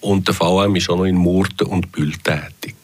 und 0.00 0.28
der 0.28 0.34
VM 0.34 0.76
ist 0.76 0.88
auch 0.90 0.98
noch 0.98 1.04
in 1.04 1.16
Murten 1.16 1.66
und 1.66 1.90
Bühl 1.90 2.12
tätig. 2.12 2.75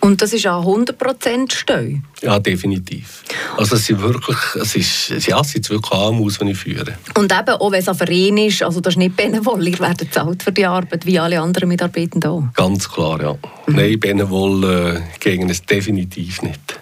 Und 0.00 0.22
das 0.22 0.32
ist 0.32 0.46
auch 0.46 0.64
100% 0.64 1.52
Steu? 1.52 1.96
Ja, 2.22 2.38
definitiv. 2.38 3.22
Also 3.56 3.76
es 3.76 3.86
sind 3.86 4.00
wirklich, 4.00 4.36
es 4.54 4.76
ist, 4.76 5.26
ja, 5.26 5.40
es 5.40 5.50
sind 5.50 5.68
wirklich 5.70 5.92
AMUs, 5.92 6.38
die 6.38 6.50
ich 6.50 6.58
führe. 6.58 6.98
Und 7.16 7.32
eben, 7.32 7.50
auch 7.50 7.70
wenn 7.70 7.80
es 7.80 7.88
ein 7.88 7.94
Verein 7.94 8.36
ist, 8.38 8.62
also 8.62 8.80
das 8.80 8.94
ist 8.94 8.98
nicht 8.98 9.16
Benevol, 9.16 9.66
ihr 9.66 9.78
werdet 9.78 10.10
bezahlt 10.10 10.42
für 10.42 10.52
die 10.52 10.66
Arbeit, 10.66 11.06
wie 11.06 11.18
alle 11.18 11.40
anderen 11.40 11.68
Mitarbeitenden 11.68 12.30
auch? 12.30 12.44
Ganz 12.54 12.88
klar, 12.88 13.20
ja. 13.20 13.32
Mhm. 13.66 13.76
Nein, 13.76 14.00
Benevol 14.00 14.64
äh, 14.64 15.00
gegen 15.20 15.48
es 15.48 15.62
definitiv 15.62 16.42
nicht. 16.42 16.80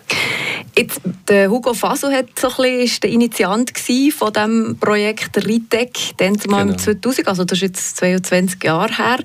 Jetzt, 0.76 1.00
der 1.28 1.50
Hugo 1.50 1.75
Faso 1.75 2.09
hat 2.09 2.38
so 2.38 2.49
ein 2.49 2.54
bisschen, 2.57 2.80
ist 2.80 3.02
der 3.02 3.11
Initiant 3.11 3.73
von 4.16 4.33
dem 4.33 4.76
Projekt 4.78 5.37
Ritec, 5.45 6.16
dann 6.18 6.37
mal 6.49 6.66
genau. 6.66 6.78
2000, 6.78 7.26
also 7.26 7.45
das 7.45 7.59
ist 7.59 7.62
jetzt 7.62 7.97
22 7.97 8.62
Jahre 8.62 8.97
her. 8.97 9.18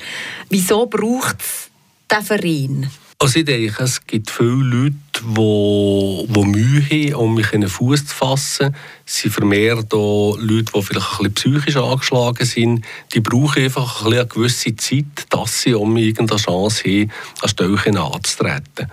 Wieso 0.49 0.87
braucht 0.87 1.41
es 1.41 1.69
diesen 2.09 2.25
Verein? 2.25 2.89
Also 3.23 3.39
ich 3.39 3.45
denke, 3.45 3.81
es 3.81 4.05
gibt 4.05 4.29
viele 4.29 4.49
Leute, 4.49 4.95
die, 5.21 6.27
die 6.27 6.45
Mühe 6.45 7.13
haben, 7.13 7.23
um 7.23 7.35
mich 7.35 7.53
in 7.53 7.61
den 7.61 7.69
Fuß 7.69 8.07
zu 8.07 8.13
fassen. 8.13 8.75
Es 9.05 9.21
sind 9.21 9.31
vermehrt 9.31 9.93
auch 9.93 10.35
Leute, 10.37 10.73
die 10.75 10.81
vielleicht 10.81 11.21
ein 11.21 11.31
bisschen 11.31 11.61
psychisch 11.61 11.77
angeschlagen 11.77 12.45
sind. 12.45 12.85
Die 13.13 13.21
brauchen 13.21 13.63
einfach 13.63 14.05
eine 14.05 14.27
gewisse 14.27 14.75
Zeit, 14.75 15.05
dass 15.29 15.61
sie 15.61 15.73
um 15.73 15.95
irgendeine 15.95 16.37
Chance 16.37 16.83
haben, 16.83 17.11
an 17.41 17.47
Stellen 17.47 17.97
anzutreten. 17.97 18.91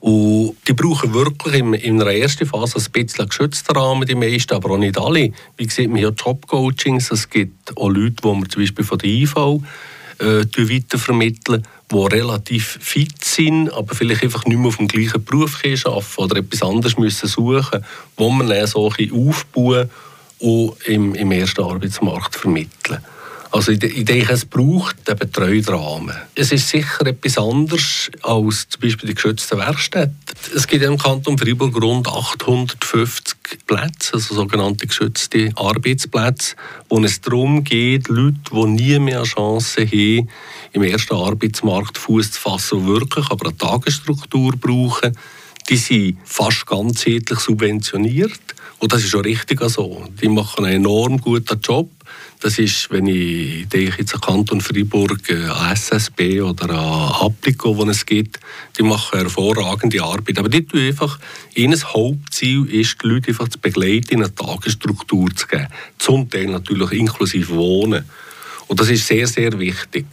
Und 0.00 0.56
die 0.66 0.72
brauchen 0.72 1.14
wirklich 1.14 1.54
in, 1.54 1.72
in 1.74 2.02
einer 2.02 2.10
ersten 2.10 2.46
Phase 2.46 2.76
ein 2.76 2.90
bisschen 2.90 3.28
geschützten 3.28 3.76
Rahmen, 3.76 4.04
die 4.04 4.16
meisten, 4.16 4.54
aber 4.54 4.70
auch 4.70 4.78
nicht 4.78 4.98
alle. 4.98 5.30
Wie 5.56 5.68
sieht 5.68 5.90
man 5.90 6.02
ja 6.02 6.08
Jobcoachings, 6.08 7.12
es 7.12 7.30
gibt 7.30 7.76
auch 7.76 7.88
Leute, 7.88 8.16
die 8.16 8.24
wir 8.24 8.48
zum 8.48 8.62
Beispiel 8.62 8.84
von 8.84 8.98
der 8.98 9.10
IV 9.10 9.60
äh, 10.20 10.44
weitervermitteln, 10.56 11.66
die 11.90 11.96
relativ 11.96 12.78
fit 12.80 13.24
sind, 13.24 13.72
aber 13.72 13.94
vielleicht 13.94 14.22
einfach 14.22 14.44
nicht 14.44 14.58
mehr 14.58 14.68
auf 14.68 14.76
dem 14.76 14.88
gleichen 14.88 15.24
Beruf 15.24 15.60
arbeiten 15.64 16.04
oder 16.16 16.36
etwas 16.36 16.62
anderes 16.62 16.98
müssen 16.98 17.28
suchen 17.28 17.84
wo 18.16 18.30
man 18.30 18.48
dann 18.48 18.66
so 18.66 18.90
ein 18.90 19.12
aufbauen 19.12 19.90
und 20.38 20.76
im, 20.86 21.14
im 21.14 21.32
ersten 21.32 21.62
Arbeitsmarkt 21.62 22.36
vermitteln. 22.36 22.98
Also 23.52 23.72
ich, 23.72 23.78
denke, 23.78 24.32
es 24.32 24.44
braucht 24.44 25.08
einen 25.08 25.18
betreuten. 25.18 26.12
Es 26.36 26.52
ist 26.52 26.68
sicher 26.68 27.04
etwas 27.06 27.36
anderes 27.36 28.10
als 28.22 28.68
zum 28.68 28.80
Beispiel 28.80 29.08
die 29.08 29.14
geschützten 29.14 29.58
Werkstätten. 29.58 30.16
Es 30.54 30.68
gibt 30.68 30.84
im 30.84 30.96
Kanton 30.96 31.36
Freiburg 31.36 31.74
rund 31.82 32.06
850 32.06 33.36
Plätze, 33.66 34.14
also 34.14 34.34
sogenannte 34.36 34.86
geschützte 34.86 35.50
Arbeitsplätze, 35.56 36.54
wo 36.88 37.02
es 37.02 37.20
darum 37.20 37.64
geht, 37.64 38.08
Leute, 38.08 38.38
die 38.52 38.66
nie 38.66 38.98
mehr 39.00 39.18
eine 39.18 39.26
Chance 39.26 39.84
haben, 39.84 40.28
im 40.72 40.82
ersten 40.84 41.16
Arbeitsmarkt 41.16 41.98
Fuß 41.98 42.32
zu 42.32 42.40
fassen 42.40 42.78
und 42.78 42.86
wirklich 42.86 43.30
aber 43.30 43.48
eine 43.48 43.56
Tagesstruktur 43.56 44.52
brauchen, 44.56 45.16
die 45.68 45.76
sind 45.76 46.18
fast 46.24 46.66
ganzheitlich 46.66 47.40
subventioniert. 47.40 48.40
Und 48.78 48.92
das 48.92 49.04
ist 49.04 49.14
auch 49.14 49.24
richtig 49.24 49.60
so. 49.68 50.04
Die 50.22 50.28
machen 50.28 50.64
einen 50.64 50.76
enorm 50.76 51.20
guten 51.20 51.60
Job. 51.60 51.90
Das 52.42 52.58
ist, 52.58 52.90
wenn 52.90 53.06
ich 53.06 53.68
denke 53.68 53.98
jetzt 53.98 54.14
an 54.14 54.22
Kanton 54.22 54.62
Freiburg, 54.62 55.28
äh, 55.28 55.44
an 55.44 55.72
SSB 55.72 56.40
oder 56.40 56.70
an 56.70 57.26
Applico, 57.26 57.76
wo 57.76 57.84
es 57.84 58.06
gibt, 58.06 58.40
die 58.78 58.82
machen 58.82 59.18
hervorragende 59.18 60.02
Arbeit. 60.02 60.38
Aber 60.38 60.48
die 60.48 60.64
tun 60.64 60.80
einfach, 60.80 61.18
ihr 61.54 61.70
Hauptziel 61.70 62.64
ist, 62.64 62.96
die 63.02 63.08
Leute 63.08 63.28
einfach 63.28 63.48
zu 63.48 63.58
begleiten, 63.58 64.14
in 64.14 64.24
eine 64.24 64.34
Tagesstruktur 64.34 65.28
zu 65.36 65.46
geben. 65.46 65.66
Zum 65.98 66.30
Teil 66.30 66.46
natürlich 66.46 66.92
inklusive 66.92 67.54
Wohnen. 67.54 68.04
Und 68.68 68.80
das 68.80 68.88
ist 68.88 69.06
sehr, 69.06 69.26
sehr 69.26 69.58
wichtig. 69.58 70.06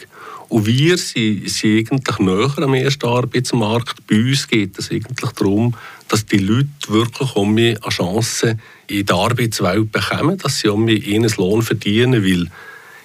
Und 0.50 0.66
wir 0.66 0.98
sind, 0.98 1.50
sind 1.50 1.92
eigentlich 1.92 2.20
näher 2.20 2.58
am 2.58 2.74
ersten 2.74 3.06
Arbeitsmarkt. 3.06 4.06
Bei 4.06 4.18
uns 4.18 4.48
geht 4.48 4.78
es 4.78 4.92
eigentlich 4.92 5.32
darum, 5.32 5.76
dass 6.08 6.26
die 6.26 6.38
Leute 6.38 6.70
wirklich 6.88 7.36
um 7.36 7.58
eine 7.58 7.80
Chance 7.90 8.58
in 8.88 9.06
der 9.06 9.16
Arbeitswelt 9.16 9.92
bekommen, 9.92 10.38
dass 10.38 10.60
sie 10.60 10.70
um 10.70 10.88
ihren 10.88 11.30
Lohn 11.38 11.62
verdienen, 11.62 12.24
weil 12.24 12.48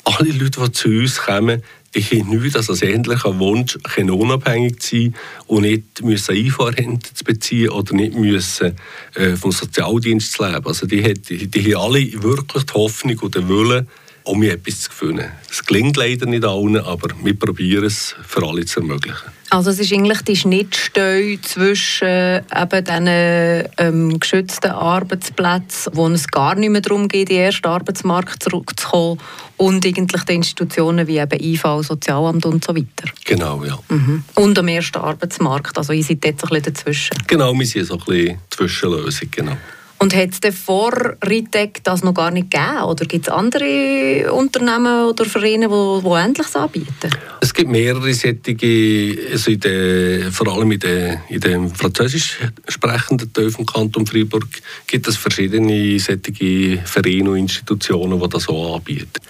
alle 0.05 0.31
Leute, 0.31 0.61
die 0.61 0.73
zu 0.73 0.89
uns 0.89 1.17
kommen, 1.19 1.63
die 1.95 2.03
haben 2.03 2.31
nichts 2.31 2.69
als 2.69 2.83
ähnlichen 2.83 3.39
Wunsch, 3.39 3.79
unabhängig 3.99 4.81
zu 4.81 4.97
sein 4.97 5.15
und 5.47 5.63
nicht 5.63 6.03
müssen 6.03 6.35
Einfahrrente 6.35 7.13
zu 7.13 7.25
beziehen 7.25 7.69
oder 7.69 7.95
nicht 7.95 8.15
müssen 8.15 8.77
äh, 9.15 9.37
vom 9.37 9.53
Sozialdienst 9.53 10.33
zu 10.33 10.45
leben. 10.45 10.67
Also 10.67 10.87
die, 10.87 11.15
die, 11.15 11.49
die 11.49 11.75
haben 11.75 11.83
alle 11.83 12.23
wirklich 12.23 12.65
die 12.65 12.73
Hoffnung 12.73 13.19
und 13.19 13.35
den 13.35 13.49
Willen, 13.49 13.89
um 14.25 14.39
mir 14.39 14.53
etwas 14.53 14.81
zu 14.83 14.91
gewinnen. 14.91 15.31
Es 15.51 15.65
klingt 15.65 15.97
leider 15.97 16.27
nicht 16.27 16.45
allen, 16.45 16.77
aber 16.77 17.09
wir 17.23 17.39
probieren 17.39 17.85
es 17.85 18.15
für 18.27 18.47
alle 18.47 18.65
zu 18.65 18.81
ermöglichen. 18.81 19.31
Also 19.51 19.69
es 19.69 19.79
ist 19.81 19.93
eigentlich 19.93 20.23
die 20.23 20.37
Schnittstelle 20.37 21.39
zwischen 21.43 22.09
eben 22.09 22.85
diesen 22.85 23.07
ähm, 23.07 24.19
geschützten 24.19 24.71
Arbeitsplätzen, 24.71 25.93
wo 25.95 26.09
es 26.09 26.27
gar 26.29 26.55
nicht 26.55 26.71
mehr 26.71 26.81
darum 26.81 27.07
geht, 27.07 27.29
in 27.29 27.37
den 27.37 27.45
ersten 27.45 27.67
Arbeitsmarkt 27.67 28.43
zurückzukommen 28.43 29.21
und 29.59 29.85
eigentlich 29.85 30.23
die 30.23 30.35
Institutionen 30.37 31.07
wie 31.07 31.19
eben 31.19 31.39
IV, 31.39 31.65
Sozialamt 31.83 32.47
und 32.47 32.65
so 32.65 32.75
weiter. 32.75 33.13
Genau, 33.27 33.63
ja. 33.63 33.79
Mhm. 33.91 34.25
Und 34.37 34.59
am 34.59 34.69
ersten 34.69 34.99
Arbeitsmarkt, 34.99 35.77
also 35.77 35.93
ihr 35.93 36.03
seid 36.03 36.25
jetzt 36.25 36.45
ein 36.45 36.49
bisschen 36.49 36.73
dazwischen. 36.73 37.17
Genau, 37.27 37.53
wir 37.53 37.67
sind 37.67 37.85
so 37.85 37.99
ein 37.99 38.05
bisschen 38.07 38.39
Zwischenlösung, 38.49 39.29
genau. 39.31 39.57
Und 40.03 40.17
hat 40.17 40.31
es 40.43 40.59
vor 40.59 40.93
Ritec 41.25 41.85
das 41.85 42.03
noch 42.03 42.13
gar 42.13 42.33
nicht 42.33 42.51
gegeben? 42.51 42.83
Oder 42.83 43.07
gibt 43.07 43.29
es 43.29 43.33
andere 43.33 44.33
Unternehmen 44.33 45.07
oder 45.07 45.25
Vereine, 45.25 45.69
die, 45.69 46.09
Ähnliches 46.09 46.57
anbieten? 46.57 47.09
Es 47.41 47.55
gibt 47.55 47.71
mehrere 47.71 48.13
solche, 48.13 49.17
also 49.31 49.51
in 49.53 49.61
der, 49.61 50.33
vor 50.33 50.49
allem 50.49 50.73
in, 50.73 50.81
der, 50.81 51.71
französisch 51.73 52.41
sprechenden 52.67 53.33
Teil 53.33 53.53
vom 53.53 53.65
Kanton 53.65 54.05
Freiburg 54.05 54.49
gibt 54.89 55.07
es 55.07 55.17
verschiedene 55.17 56.01
solche 56.01 56.83
Vereine 56.85 57.31
und 57.31 57.37
Institutionen, 57.37 58.21
die 58.21 58.29
das 58.29 58.43
so 58.43 58.75
anbieten. 58.75 59.23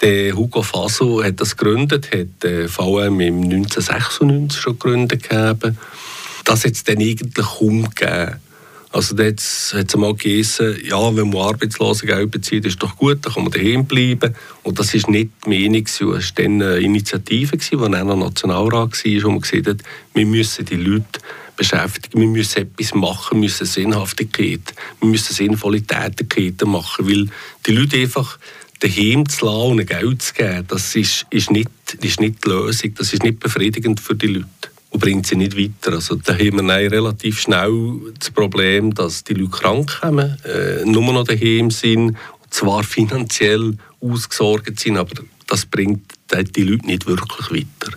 Der 0.00 0.36
Hugo 0.36 0.62
Faso 0.62 1.24
hat 1.24 1.40
das 1.40 1.56
gegründet, 1.56 2.08
hat 2.12 2.44
äh, 2.44 2.68
VM 2.68 3.20
im 3.20 3.42
1996 3.42 4.60
schon 4.60 4.78
gegründet. 4.78 5.28
Das 6.44 6.64
hat 6.64 6.72
es 6.72 6.84
dann 6.84 6.98
eigentlich 6.98 7.34
kaum 7.34 7.90
gegeben. 7.90 8.36
Also 8.92 9.14
dort 9.14 9.40
hat 9.40 9.88
es 9.88 9.96
mal 9.96 10.14
geheißen, 10.14 10.84
ja, 10.84 11.14
wenn 11.14 11.30
man 11.30 11.42
Arbeitslosengeld 11.42 12.30
bezieht, 12.30 12.64
ist 12.64 12.82
doch 12.82 12.96
gut, 12.96 13.18
dann 13.22 13.32
kann 13.32 13.44
man 13.44 13.52
daheim 13.52 13.86
bleiben. 13.86 14.34
Und 14.64 14.80
das 14.80 14.94
ist 14.94 15.08
nicht 15.08 15.30
die 15.44 15.48
Meinung, 15.48 15.84
es 15.86 16.00
war 16.00 16.18
dann 16.34 16.60
eine 16.60 16.78
Initiative, 16.78 17.56
die 17.56 17.76
dann 17.76 18.06
noch 18.08 18.16
Nationalrat 18.16 19.04
war, 19.04 19.22
wo 19.22 19.30
man 19.30 19.40
gesagt 19.40 19.68
hat, 19.68 19.82
wir 20.12 20.26
müssen 20.26 20.64
die 20.64 20.74
Leute 20.74 21.20
beschäftigen, 21.56 22.20
wir 22.20 22.26
müssen 22.26 22.62
etwas 22.62 22.92
machen, 22.94 23.36
wir 23.36 23.40
müssen 23.42 23.66
Sinnhaftigkeit, 23.66 24.74
wir 25.00 25.08
müssen 25.08 25.34
sinnvolle 25.34 25.82
Tätigkeiten 25.82 26.70
machen, 26.70 27.08
weil 27.08 27.28
die 27.66 27.72
Leute 27.72 27.96
einfach 27.96 28.40
daheim 28.80 29.28
zu 29.28 29.44
lassen 29.44 29.70
und 29.72 29.86
Geld 29.86 30.22
zu 30.22 30.34
geben, 30.34 30.64
das 30.66 30.96
ist, 30.96 31.26
ist, 31.30 31.50
nicht, 31.52 31.70
ist 32.00 32.18
nicht 32.18 32.44
die 32.44 32.48
Lösung, 32.48 32.94
das 32.94 33.12
ist 33.12 33.22
nicht 33.22 33.38
befriedigend 33.38 34.00
für 34.00 34.16
die 34.16 34.28
Leute 34.28 34.69
und 34.90 35.00
bringt 35.00 35.26
sie 35.26 35.36
nicht 35.36 35.56
weiter. 35.56 35.94
Also 35.94 36.16
da 36.16 36.34
haben 36.34 36.66
wir 36.66 36.90
relativ 36.90 37.40
schnell 37.40 38.12
das 38.18 38.30
Problem, 38.30 38.92
dass 38.94 39.24
die 39.24 39.34
Leute 39.34 39.50
krank 39.50 40.00
kommen, 40.00 40.36
äh, 40.44 40.84
nur 40.84 41.12
noch 41.12 41.24
daheim 41.24 41.70
sind, 41.70 42.16
zwar 42.50 42.82
finanziell 42.84 43.76
ausgesorgt 44.00 44.78
sind, 44.80 44.96
aber 44.96 45.22
das 45.46 45.66
bringt 45.66 46.02
die 46.54 46.62
Leute 46.62 46.86
nicht 46.86 47.06
wirklich 47.06 47.50
weiter. 47.50 47.96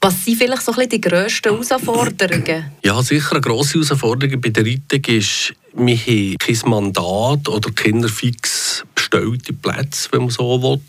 Was 0.00 0.24
sind 0.24 0.36
vielleicht 0.36 0.62
so 0.62 0.72
ein 0.72 0.76
bisschen 0.76 0.90
die 0.90 1.00
grössten 1.00 1.50
Herausforderungen? 1.50 2.72
Ja, 2.82 3.00
sicher 3.02 3.32
eine 3.32 3.40
grosse 3.40 3.74
Herausforderung 3.74 4.40
bei 4.40 4.48
der 4.48 4.64
Rettung 4.64 5.04
ist, 5.14 5.54
wir 5.74 5.96
haben 5.96 6.36
kein 6.38 6.70
Mandat 6.70 7.48
oder 7.48 7.70
keine 7.70 8.08
fix 8.08 8.84
bestellte 8.94 9.52
Plätze, 9.52 10.08
wenn 10.10 10.22
man 10.22 10.30
so 10.30 10.60
will. 10.60 10.80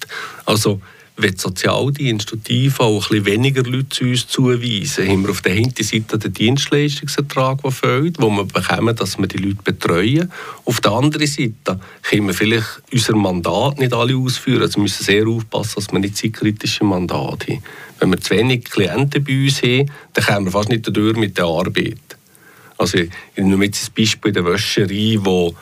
Also 0.46 0.82
wenn 1.16 1.32
die 1.32 1.40
Sozialdienste 1.40 2.36
und 2.36 2.48
die 2.48 2.66
IV 2.66 2.80
ein 2.82 2.98
bisschen 2.98 3.26
weniger 3.26 3.64
Leute 3.64 3.90
zu 3.90 4.06
uns 4.06 4.28
zuweisen, 4.28 5.08
haben 5.08 5.24
wir 5.24 5.30
auf 5.30 5.42
der 5.42 5.54
einen 5.54 5.74
Seite 5.78 6.18
den 6.18 6.34
Dienstleistungsertrag, 6.34 7.62
der 7.62 7.72
fehlt, 7.72 8.20
wo 8.20 8.30
wir 8.32 8.46
bekommen, 8.46 8.96
dass 8.96 9.20
wir 9.20 9.28
die 9.28 9.38
Leute 9.38 9.62
betreuen. 9.64 10.32
Auf 10.66 10.82
der 10.82 10.92
anderen 10.92 11.28
Seite 11.28 11.80
können 12.02 12.28
wir 12.28 12.34
vielleicht 12.34 12.82
unser 12.92 13.16
Mandat 13.16 13.78
nicht 13.78 13.94
alle 13.94 14.18
ausführen. 14.18 14.64
Also 14.64 14.78
wir 14.78 14.84
müssen 14.84 15.04
sehr 15.04 15.28
aufpassen, 15.28 15.74
dass 15.76 15.92
wir 15.92 16.00
nicht 16.00 16.18
zeitkritische 16.18 16.84
Mandate 16.84 17.54
haben. 17.54 17.64
Wenn 18.00 18.10
wir 18.10 18.20
zu 18.20 18.32
wenig 18.32 18.66
Klienten 18.66 19.24
bei 19.24 19.44
uns 19.44 19.62
haben, 19.62 19.92
dann 20.14 20.26
kommen 20.26 20.46
wir 20.46 20.52
fast 20.52 20.70
nicht 20.70 20.98
durch 20.98 21.16
mit 21.16 21.38
der 21.38 21.46
Arbeit. 21.46 21.98
Also 22.78 22.98
ich 22.98 23.10
nehme 23.38 23.66
jetzt 23.66 23.90
ein 23.90 23.94
Beispiel 23.96 24.30
in 24.30 24.34
der 24.34 24.46
Wäscherei, 24.46 25.18
wo 25.20 25.56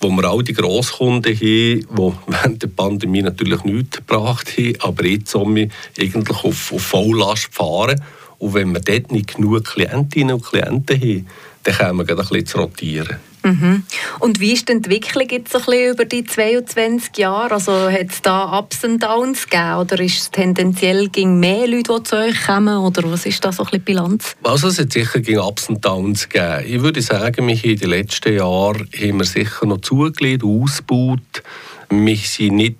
wo 0.00 0.10
wir 0.10 0.24
all 0.24 0.42
die 0.42 0.52
Grosskunden 0.52 1.34
haben, 1.34 1.40
die 1.40 1.86
während 2.26 2.62
der 2.62 2.68
Pandemie 2.68 3.22
natürlich 3.22 3.64
nichts 3.64 3.98
gebracht 3.98 4.56
haben, 4.56 4.74
aber 4.80 5.06
jetzt 5.06 5.30
somit 5.30 5.72
eigentlich 5.98 6.44
auf, 6.44 6.72
auf 6.72 6.82
Volllast 6.82 7.48
fahren. 7.52 8.02
Und 8.38 8.54
wenn 8.54 8.72
wir 8.72 8.80
dort 8.80 9.10
nicht 9.10 9.34
genug 9.34 9.64
Klientinnen 9.64 10.34
und 10.34 10.44
Klienten 10.44 11.00
haben, 11.00 11.26
dann 11.64 11.74
können 11.74 11.98
wir 11.98 12.08
ein 12.08 12.16
bisschen 12.16 12.46
zu 12.46 12.58
rotieren. 12.58 13.16
Mhm. 13.42 13.84
Und 14.18 14.40
wie 14.40 14.52
ist 14.52 14.68
die 14.68 14.72
Entwicklung 14.72 15.28
jetzt 15.30 15.54
ein 15.54 15.62
bisschen 15.62 15.92
über 15.92 16.04
die 16.04 16.24
22 16.24 17.16
Jahre? 17.16 17.54
Also 17.54 17.90
hat 17.90 18.10
es 18.10 18.22
da 18.22 18.58
Ups 18.58 18.84
und 18.84 19.02
Downs 19.02 19.48
gegeben 19.48 19.76
oder 19.76 20.00
ist 20.00 20.18
es 20.18 20.30
tendenziell 20.30 21.08
gegen 21.08 21.40
mehr 21.40 21.66
Leute, 21.66 21.94
die 21.94 22.02
zu 22.02 22.16
euch 22.16 22.46
kommen? 22.46 22.78
Oder 22.78 23.10
was 23.10 23.26
ist 23.26 23.44
da 23.44 23.52
so 23.52 23.62
ein 23.62 23.66
bisschen 23.66 23.84
Bilanz? 23.84 24.36
Also 24.42 24.68
es 24.68 24.78
hat 24.78 24.92
sicher 24.92 25.20
gegen 25.20 25.40
Ups 25.40 25.68
und 25.68 25.84
Downs 25.84 26.28
gegeben. 26.28 26.64
Ich 26.66 26.82
würde 26.82 27.02
sagen, 27.02 27.46
mich 27.46 27.64
in 27.64 27.78
den 27.78 27.90
letzten 27.90 28.34
Jahren 28.34 28.88
haben 28.94 29.18
wir 29.18 29.24
sicher 29.24 29.66
noch 29.66 29.80
zugelegt, 29.80 30.44
ausgebaut. 30.44 31.42
Wir 31.90 32.16
sind 32.16 32.56
nicht 32.56 32.76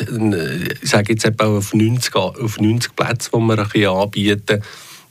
ich 0.00 0.90
sage 0.90 1.12
jetzt 1.12 1.24
etwa 1.24 1.46
auf 1.46 1.74
90, 1.74 2.14
auf 2.14 2.60
90 2.60 2.96
Plätze, 2.96 3.30
die 3.34 3.38
wir 3.38 3.58
ein 3.58 3.68
bisschen 3.68 3.90
anbieten. 3.90 4.62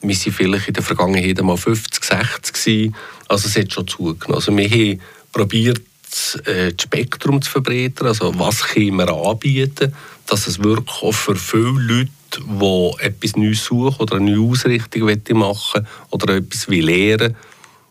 Wir 0.01 0.15
waren 0.15 0.33
vielleicht 0.33 0.67
in 0.67 0.73
der 0.73 0.83
Vergangenheit 0.83 1.41
mal 1.41 1.57
50, 1.57 2.03
60 2.03 2.53
Gewesen. 2.53 2.95
Also 3.27 3.47
es 3.47 3.55
hat 3.55 3.71
schon 3.71 3.87
zugenommen. 3.87 4.35
Also 4.35 4.55
wir 4.55 4.69
haben 4.69 5.01
probiert, 5.31 5.81
äh, 6.45 6.73
das 6.73 6.83
Spektrum 6.83 7.41
zu 7.41 7.49
verbreitern, 7.49 8.07
also 8.07 8.37
was 8.37 8.63
können 8.63 8.97
wir 8.97 9.09
anbieten, 9.09 9.93
dass 10.25 10.47
es 10.47 10.61
wirklich 10.61 11.01
auch 11.01 11.13
für 11.13 11.35
viele 11.35 11.79
Leute, 11.79 12.09
die 12.37 13.03
etwas 13.03 13.35
Neues 13.35 13.63
suchen 13.63 14.01
oder 14.01 14.17
eine 14.17 14.31
neue 14.31 14.51
Ausrichtung 14.51 15.37
machen 15.37 15.87
oder 16.09 16.35
etwas 16.35 16.67
lernen 16.67 17.35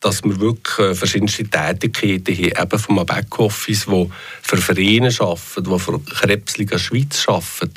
dass 0.00 0.24
wir 0.24 0.40
wirklich 0.40 0.78
äh, 0.78 0.94
verschiedenste 0.94 1.44
Tätigkeiten 1.44 2.34
haben, 2.34 2.62
eben 2.62 2.78
vom 2.78 3.06
Backoffice, 3.06 3.86
die 3.86 4.10
für 4.42 4.56
Vereine 4.56 5.14
arbeiten, 5.18 5.64
die 5.64 5.78
für 5.78 6.00
Krebsliga 6.00 6.78
Schweiz 6.78 7.26
arbeiten, 7.28 7.74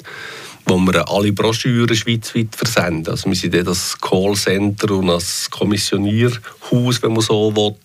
wo 0.65 0.77
wir 0.77 1.09
alle 1.09 1.31
Broschüren 1.31 1.95
schweizweit 1.95 2.55
versenden. 2.55 3.11
Also 3.11 3.29
wir 3.29 3.35
sind 3.35 3.67
das 3.67 3.99
Callcenter 3.99 4.91
und 4.91 5.07
das 5.07 5.49
Kommissionierhaus, 5.49 7.01
wenn 7.01 7.13
man 7.13 7.21
so 7.21 7.55
will. 7.55 7.75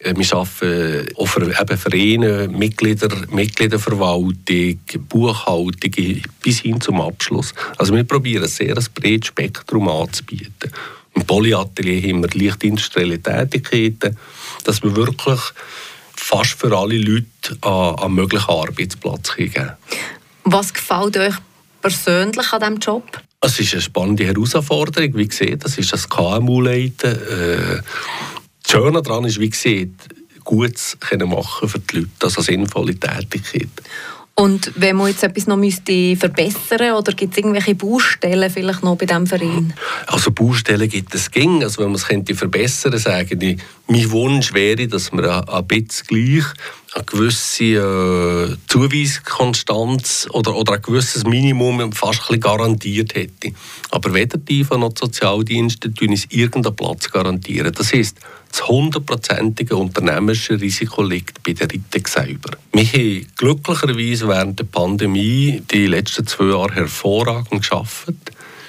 Äh, 0.00 0.14
wir 0.16 0.36
arbeiten 0.36 1.26
für 1.26 1.60
eben 1.60 1.78
Vereine, 1.78 2.48
Mitglieder, 2.48 3.08
Mitgliederverwaltung, 3.30 4.78
Buchhaltung 5.08 6.22
bis 6.42 6.60
hin 6.60 6.80
zum 6.80 7.00
Abschluss. 7.00 7.52
Also 7.76 7.94
wir 7.94 8.04
probieren 8.04 8.44
ein 8.44 8.48
sehr 8.48 8.76
breites 8.94 9.28
Spektrum 9.28 9.88
anzubieten. 9.88 10.72
Im 11.14 11.26
Polyatelier 11.26 12.00
haben 12.08 12.22
wir 12.22 12.40
leicht 12.40 12.62
industrielle 12.62 13.20
Tätigkeiten, 13.20 14.16
dass 14.64 14.82
wir 14.82 14.94
wirklich 14.94 15.40
fast 16.14 16.52
für 16.52 16.76
alle 16.76 16.98
Leute 16.98 17.26
einen 17.62 18.14
möglichen 18.14 18.50
Arbeitsplatz 18.50 19.34
geben 19.34 19.72
Was 20.44 20.72
gefällt 20.72 21.16
euch 21.16 21.34
persönlich 21.80 22.52
an 22.52 22.60
diesem 22.60 22.78
Job? 22.78 23.22
Es 23.40 23.60
ist 23.60 23.72
eine 23.72 23.82
spannende 23.82 24.26
Herausforderung, 24.26 25.14
wie 25.14 25.28
gesagt, 25.28 25.64
das 25.64 25.78
ist 25.78 25.92
das 25.92 26.08
KMU-Leiten. 26.08 27.12
Äh, 27.12 27.82
das 28.62 28.72
Schöne 28.72 29.02
daran 29.02 29.24
ist, 29.24 29.38
wie 29.38 29.50
gesagt, 29.50 30.08
Gutes 30.44 30.96
machen 31.26 31.68
für 31.68 31.78
die 31.78 31.96
Leute, 31.96 32.10
also 32.22 32.40
sinnvolle 32.40 32.94
Tätigkeit. 32.94 33.68
Und 34.34 34.70
wenn 34.76 34.94
man 34.94 35.08
jetzt 35.08 35.24
etwas 35.24 35.48
noch 35.48 35.56
müsste 35.56 36.14
verbessern 36.14 36.92
oder 36.92 37.12
gibt 37.12 37.32
es 37.32 37.38
irgendwelche 37.38 37.74
Baustellen 37.74 38.48
vielleicht 38.48 38.84
noch 38.84 38.96
bei 38.96 39.04
diesem 39.04 39.26
Verein? 39.26 39.74
Also 40.06 40.30
Baustellen 40.30 40.88
gibt 40.88 41.12
es 41.12 41.28
ging. 41.32 41.64
Also 41.64 41.82
wenn 41.82 41.88
man 41.88 41.96
es 41.96 42.06
könnte 42.06 42.36
verbessern 42.36 42.92
könnte, 42.92 43.04
sage 43.04 43.36
ich, 43.40 43.58
mein 43.88 44.10
Wunsch 44.12 44.54
wäre, 44.54 44.86
dass 44.86 45.10
man 45.10 45.24
ein 45.24 45.66
bisschen 45.66 46.06
gleich 46.06 46.44
eine 46.94 47.04
gewisse 47.04 47.64
äh, 47.64 48.56
Zuweiskonstanz 48.66 50.28
oder, 50.32 50.56
oder 50.56 50.74
ein 50.74 50.82
gewisses 50.82 51.24
Minimum 51.24 51.92
fast 51.92 52.20
ein 52.20 52.26
bisschen 52.26 52.40
garantiert 52.40 53.14
hätte. 53.14 53.52
Aber 53.90 54.14
weder 54.14 54.38
die 54.38 54.64
von 54.64 54.80
noch 54.80 54.92
die 54.92 55.00
Sozialdienste 55.00 55.92
tun 55.92 56.10
uns 56.10 56.26
irgendeinen 56.30 56.76
Platz 56.76 57.10
garantieren. 57.10 57.72
Das 57.72 57.92
heisst, 57.92 58.18
das 58.50 58.66
hundertprozentige 58.66 59.76
unternehmerische 59.76 60.60
Risiko 60.60 61.02
liegt 61.02 61.42
bei 61.42 61.52
der 61.52 61.70
Ritek 61.70 62.08
selber. 62.08 62.50
Wir 62.72 62.84
haben 62.84 63.26
glücklicherweise 63.36 64.28
während 64.28 64.58
der 64.58 64.64
Pandemie 64.64 65.62
die 65.70 65.86
letzten 65.86 66.26
zwei 66.26 66.46
Jahre 66.46 66.74
hervorragend 66.74 67.60
geschafft. 67.60 68.12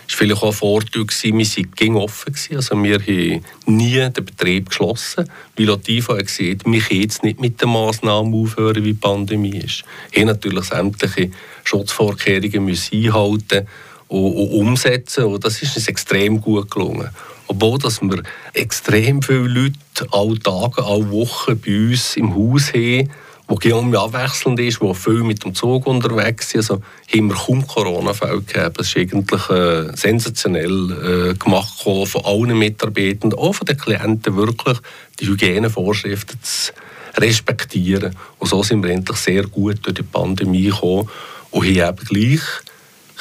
War 0.10 0.18
vielleicht 0.18 0.42
auch 0.42 0.48
ein 0.48 0.54
Vorteil, 0.54 1.06
wir 1.08 1.34
waren 1.34 1.96
offen. 1.96 2.36
Also 2.56 2.84
wir 2.84 2.96
haben 2.96 3.46
nie 3.68 4.10
den 4.10 4.26
Betrieb 4.26 4.70
geschlossen, 4.70 5.30
weil 5.56 5.70
auch 5.70 5.78
die 5.78 6.00
gesagt 6.00 6.66
wir 6.66 6.82
können 6.82 7.02
jetzt 7.02 7.24
nicht 7.24 7.40
mit 7.40 7.62
den 7.62 7.70
Massnahmen 7.70 8.34
aufhören, 8.34 8.84
wie 8.84 8.94
die 8.94 9.00
Pandemie 9.00 9.60
ist. 9.60 9.84
Wir 10.12 10.22
haben 10.22 10.30
natürlich 10.30 10.66
sämtliche 10.66 11.30
Schutzvorkehrungen 11.64 12.66
müssen 12.66 13.06
einhalten 13.06 13.68
und, 14.08 14.34
und 14.34 14.52
umsetzen 14.52 15.26
und 15.26 15.44
das 15.44 15.62
ist 15.62 15.76
uns 15.76 15.88
extrem 15.88 16.42
gut 16.42 16.72
gelungen. 16.72 17.10
Obwohl 17.48 17.78
dass 17.78 18.02
wir 18.02 18.24
extrem 18.54 19.22
viele 19.22 19.48
Leute 19.48 19.76
alle 20.12 20.40
Tage, 20.40 20.84
alle 20.84 21.12
Wochen 21.12 21.60
bei 21.60 21.90
uns 21.90 22.18
im 22.18 22.36
Haus 22.36 22.74
haben, 22.74 23.10
wo 23.50 23.56
Guillaume 23.56 23.98
abwechselnd 24.00 24.60
ist, 24.60 24.80
wo 24.80 24.94
viel 24.94 25.24
mit 25.24 25.44
dem 25.44 25.56
Zug 25.56 25.88
unterwegs 25.88 26.52
sind. 26.52 26.60
Also 26.60 26.82
haben 27.12 27.28
wir 27.30 27.36
kaum 27.36 27.66
Corona-Fälle 27.66 28.42
gehabt. 28.44 28.80
Das 28.80 28.88
ist 28.88 28.98
eigentlich 28.98 29.50
äh, 29.50 29.92
sensationell 29.96 31.32
äh, 31.32 31.34
gemacht 31.34 31.82
von 31.82 32.26
allen 32.26 32.58
Mitarbeitern, 32.58 33.34
auch 33.34 33.54
von 33.54 33.66
den 33.66 33.78
Klienten 33.78 34.38
wirklich, 34.38 34.78
die 35.20 35.28
Hygienevorschriften 35.28 36.38
zu 36.44 36.72
respektieren. 37.18 38.16
Und 38.38 38.48
so 38.48 38.62
sind 38.62 38.84
wir 38.84 38.92
endlich 38.92 39.18
sehr 39.18 39.44
gut 39.48 39.80
durch 39.82 39.96
die 39.96 40.04
Pandemie 40.04 40.70
gekommen 40.70 41.10
und 41.50 41.66
haben 41.66 41.76
eben 41.76 42.06
gleich 42.06 42.42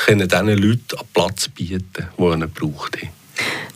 können 0.05 0.29
diesen 0.29 0.47
Leuten 0.47 0.97
einen 0.97 1.09
Platz 1.13 1.49
bieten, 1.49 2.09
den 2.19 2.43
er 2.43 2.49
braucht. 2.49 2.99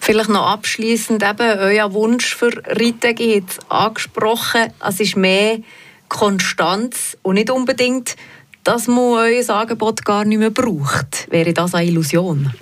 Vielleicht 0.01 0.29
noch 0.29 0.47
abschließend 0.47 1.25
euer 1.41 1.93
Wunsch 1.95 2.35
für 2.35 2.53
Riteg 2.79 3.21
jetzt 3.21 3.61
angesprochen. 3.71 4.73
Es 4.87 5.01
ist 5.01 5.17
mehr 5.17 5.59
Konstanz 6.13 7.17
und 7.23 7.37
nicht 7.37 7.51
unbedingt, 7.51 8.17
dass 8.65 8.87
man 8.87 8.99
euer 8.99 9.51
Angebot 9.51 10.05
gar 10.05 10.27
nicht 10.27 10.39
mehr 10.39 10.51
braucht. 10.51 11.27
Wäre 11.31 11.55
das 11.55 11.75
eine 11.75 11.89
Illusion? 11.89 12.53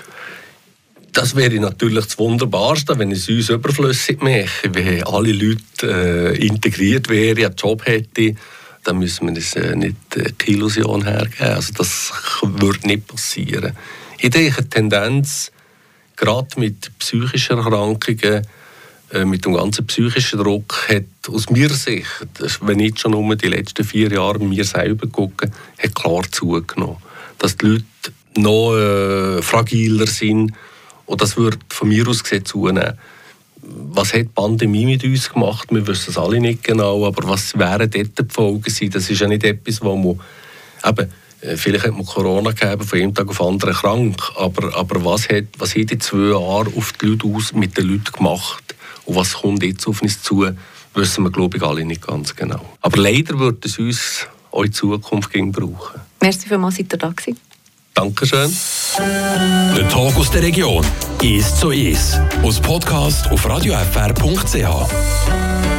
Das 1.13 1.35
wäre 1.35 1.59
natürlich 1.59 2.05
das 2.05 2.19
Wunderbarste, 2.19 2.97
wenn 2.97 3.11
es 3.11 3.29
uns 3.29 3.49
überflüssig 3.49 4.23
mache. 4.23 4.73
Wenn 4.73 5.03
alle 5.03 5.33
Leute 5.33 6.37
äh, 6.37 6.47
integriert 6.47 7.09
wären, 7.09 7.45
einen 7.45 7.57
Job 7.57 7.85
hätten, 7.87 8.39
dann 8.85 8.99
müssen 8.99 9.27
wir 9.27 9.35
uns 9.35 9.57
äh, 9.57 9.75
nicht 9.75 9.97
äh, 10.17 10.31
die 10.41 10.53
Illusion 10.53 11.05
hergeben. 11.05 11.55
Also 11.55 11.73
das 11.77 12.13
würde 12.43 12.87
nicht 12.87 13.09
passieren. 13.09 13.77
Ich 14.19 14.31
denke, 14.31 14.63
die 14.63 14.69
Tendenz 14.69 15.51
gerade 16.15 16.61
mit 16.61 16.97
psychischen 17.01 17.59
Erkrankungen, 17.59 18.47
mit 19.25 19.45
dem 19.45 19.55
ganzen 19.55 19.87
psychischen 19.87 20.39
Druck, 20.39 20.89
hat 20.89 21.05
aus 21.29 21.51
meiner 21.51 21.71
Sicht, 21.71 22.07
wenn 22.61 22.81
ich 22.81 22.99
schon 22.99 23.15
um 23.15 23.37
die 23.37 23.49
letzten 23.49 23.85
vier 23.85 24.11
Jahre 24.11 24.39
mir 24.39 24.65
selber 24.65 25.07
gucke, 25.07 25.51
hat 25.79 25.95
klar 25.95 26.23
zugenommen. 26.31 26.99
Dass 27.39 27.57
die 27.57 27.67
Leute 27.67 27.85
noch 28.37 28.77
äh, 28.77 29.43
fragiler 29.43 30.07
sind 30.07 30.53
und 31.07 31.21
das 31.21 31.37
wird 31.37 31.59
von 31.69 31.89
mir 31.89 32.07
aus 32.07 32.23
gesehen 32.23 32.45
zunehmen. 32.45 32.99
Was 33.63 34.15
hat 34.15 34.21
die 34.21 34.25
Pandemie 34.25 34.87
mit 34.87 35.05
uns 35.05 35.31
gemacht? 35.31 35.69
Wir 35.71 35.87
wissen 35.87 36.11
es 36.11 36.19
alle 36.19 36.41
nicht 36.41 36.65
genau, 36.65 37.05
aber 37.05 37.29
was 37.29 37.59
wären 37.59 37.91
dort 37.91 38.19
die 38.19 38.33
Folgen 38.33 38.63
gewesen? 38.63 38.91
Das 38.91 39.11
ist 39.11 39.21
ja 39.21 39.29
nicht 39.29 39.45
etwas, 39.45 39.83
wo 39.83 39.97
man 39.97 40.21
eben, 40.87 41.11
äh, 41.41 41.57
Vielleicht 41.57 41.87
hat 41.87 41.93
man 41.93 42.07
Corona 42.07 42.53
gegeben, 42.53 42.85
von 42.85 42.99
einem 42.99 43.15
Tag 43.15 43.29
auf 43.29 43.39
den 43.39 43.47
anderen 43.47 43.75
krank. 43.75 44.23
Aber, 44.37 44.75
aber 44.77 45.05
was, 45.05 45.29
hat, 45.29 45.47
was 45.59 45.75
hat 45.75 45.91
die 45.91 45.99
zwei 45.99 46.31
Jahre 46.31 46.71
auf 46.77 46.93
die 46.93 47.07
Leute 47.07 47.27
aus 47.27 47.53
mit 47.53 47.77
den 47.77 47.89
Leuten 47.89 48.13
gemacht? 48.13 48.75
Und 49.05 49.17
was 49.17 49.35
kommt 49.35 49.63
jetzt 49.63 49.87
auf 49.87 50.03
uns 50.03 50.23
zu, 50.23 50.47
wissen 50.95 51.25
wir, 51.25 51.31
glaube 51.31 51.57
ich, 51.57 51.63
alle 51.63 51.85
nicht 51.85 52.07
ganz 52.07 52.35
genau. 52.35 52.65
Aber 52.81 52.97
leider 52.97 53.39
wird 53.39 53.65
es 53.65 53.79
uns 53.79 54.27
auch 54.51 54.65
in 54.65 54.73
Zukunft 54.73 55.33
brauchen. 55.33 56.01
Merci 56.21 56.49
vielmals, 56.49 56.77
seid 56.77 56.93
ihr 56.93 56.99
da 56.99 57.09
gewesen. 57.09 57.39
Dankeschön. 57.95 58.53
Der 58.99 59.89
Tag 59.89 60.17
aus 60.17 60.31
der 60.31 60.43
Region 60.43 60.85
ist 61.23 61.59
so 61.59 61.71
ist. 61.71 62.21
Aus 62.43 62.61
Podcast 62.61 63.31
auf 63.31 63.49
radiofr.ch. 63.49 65.71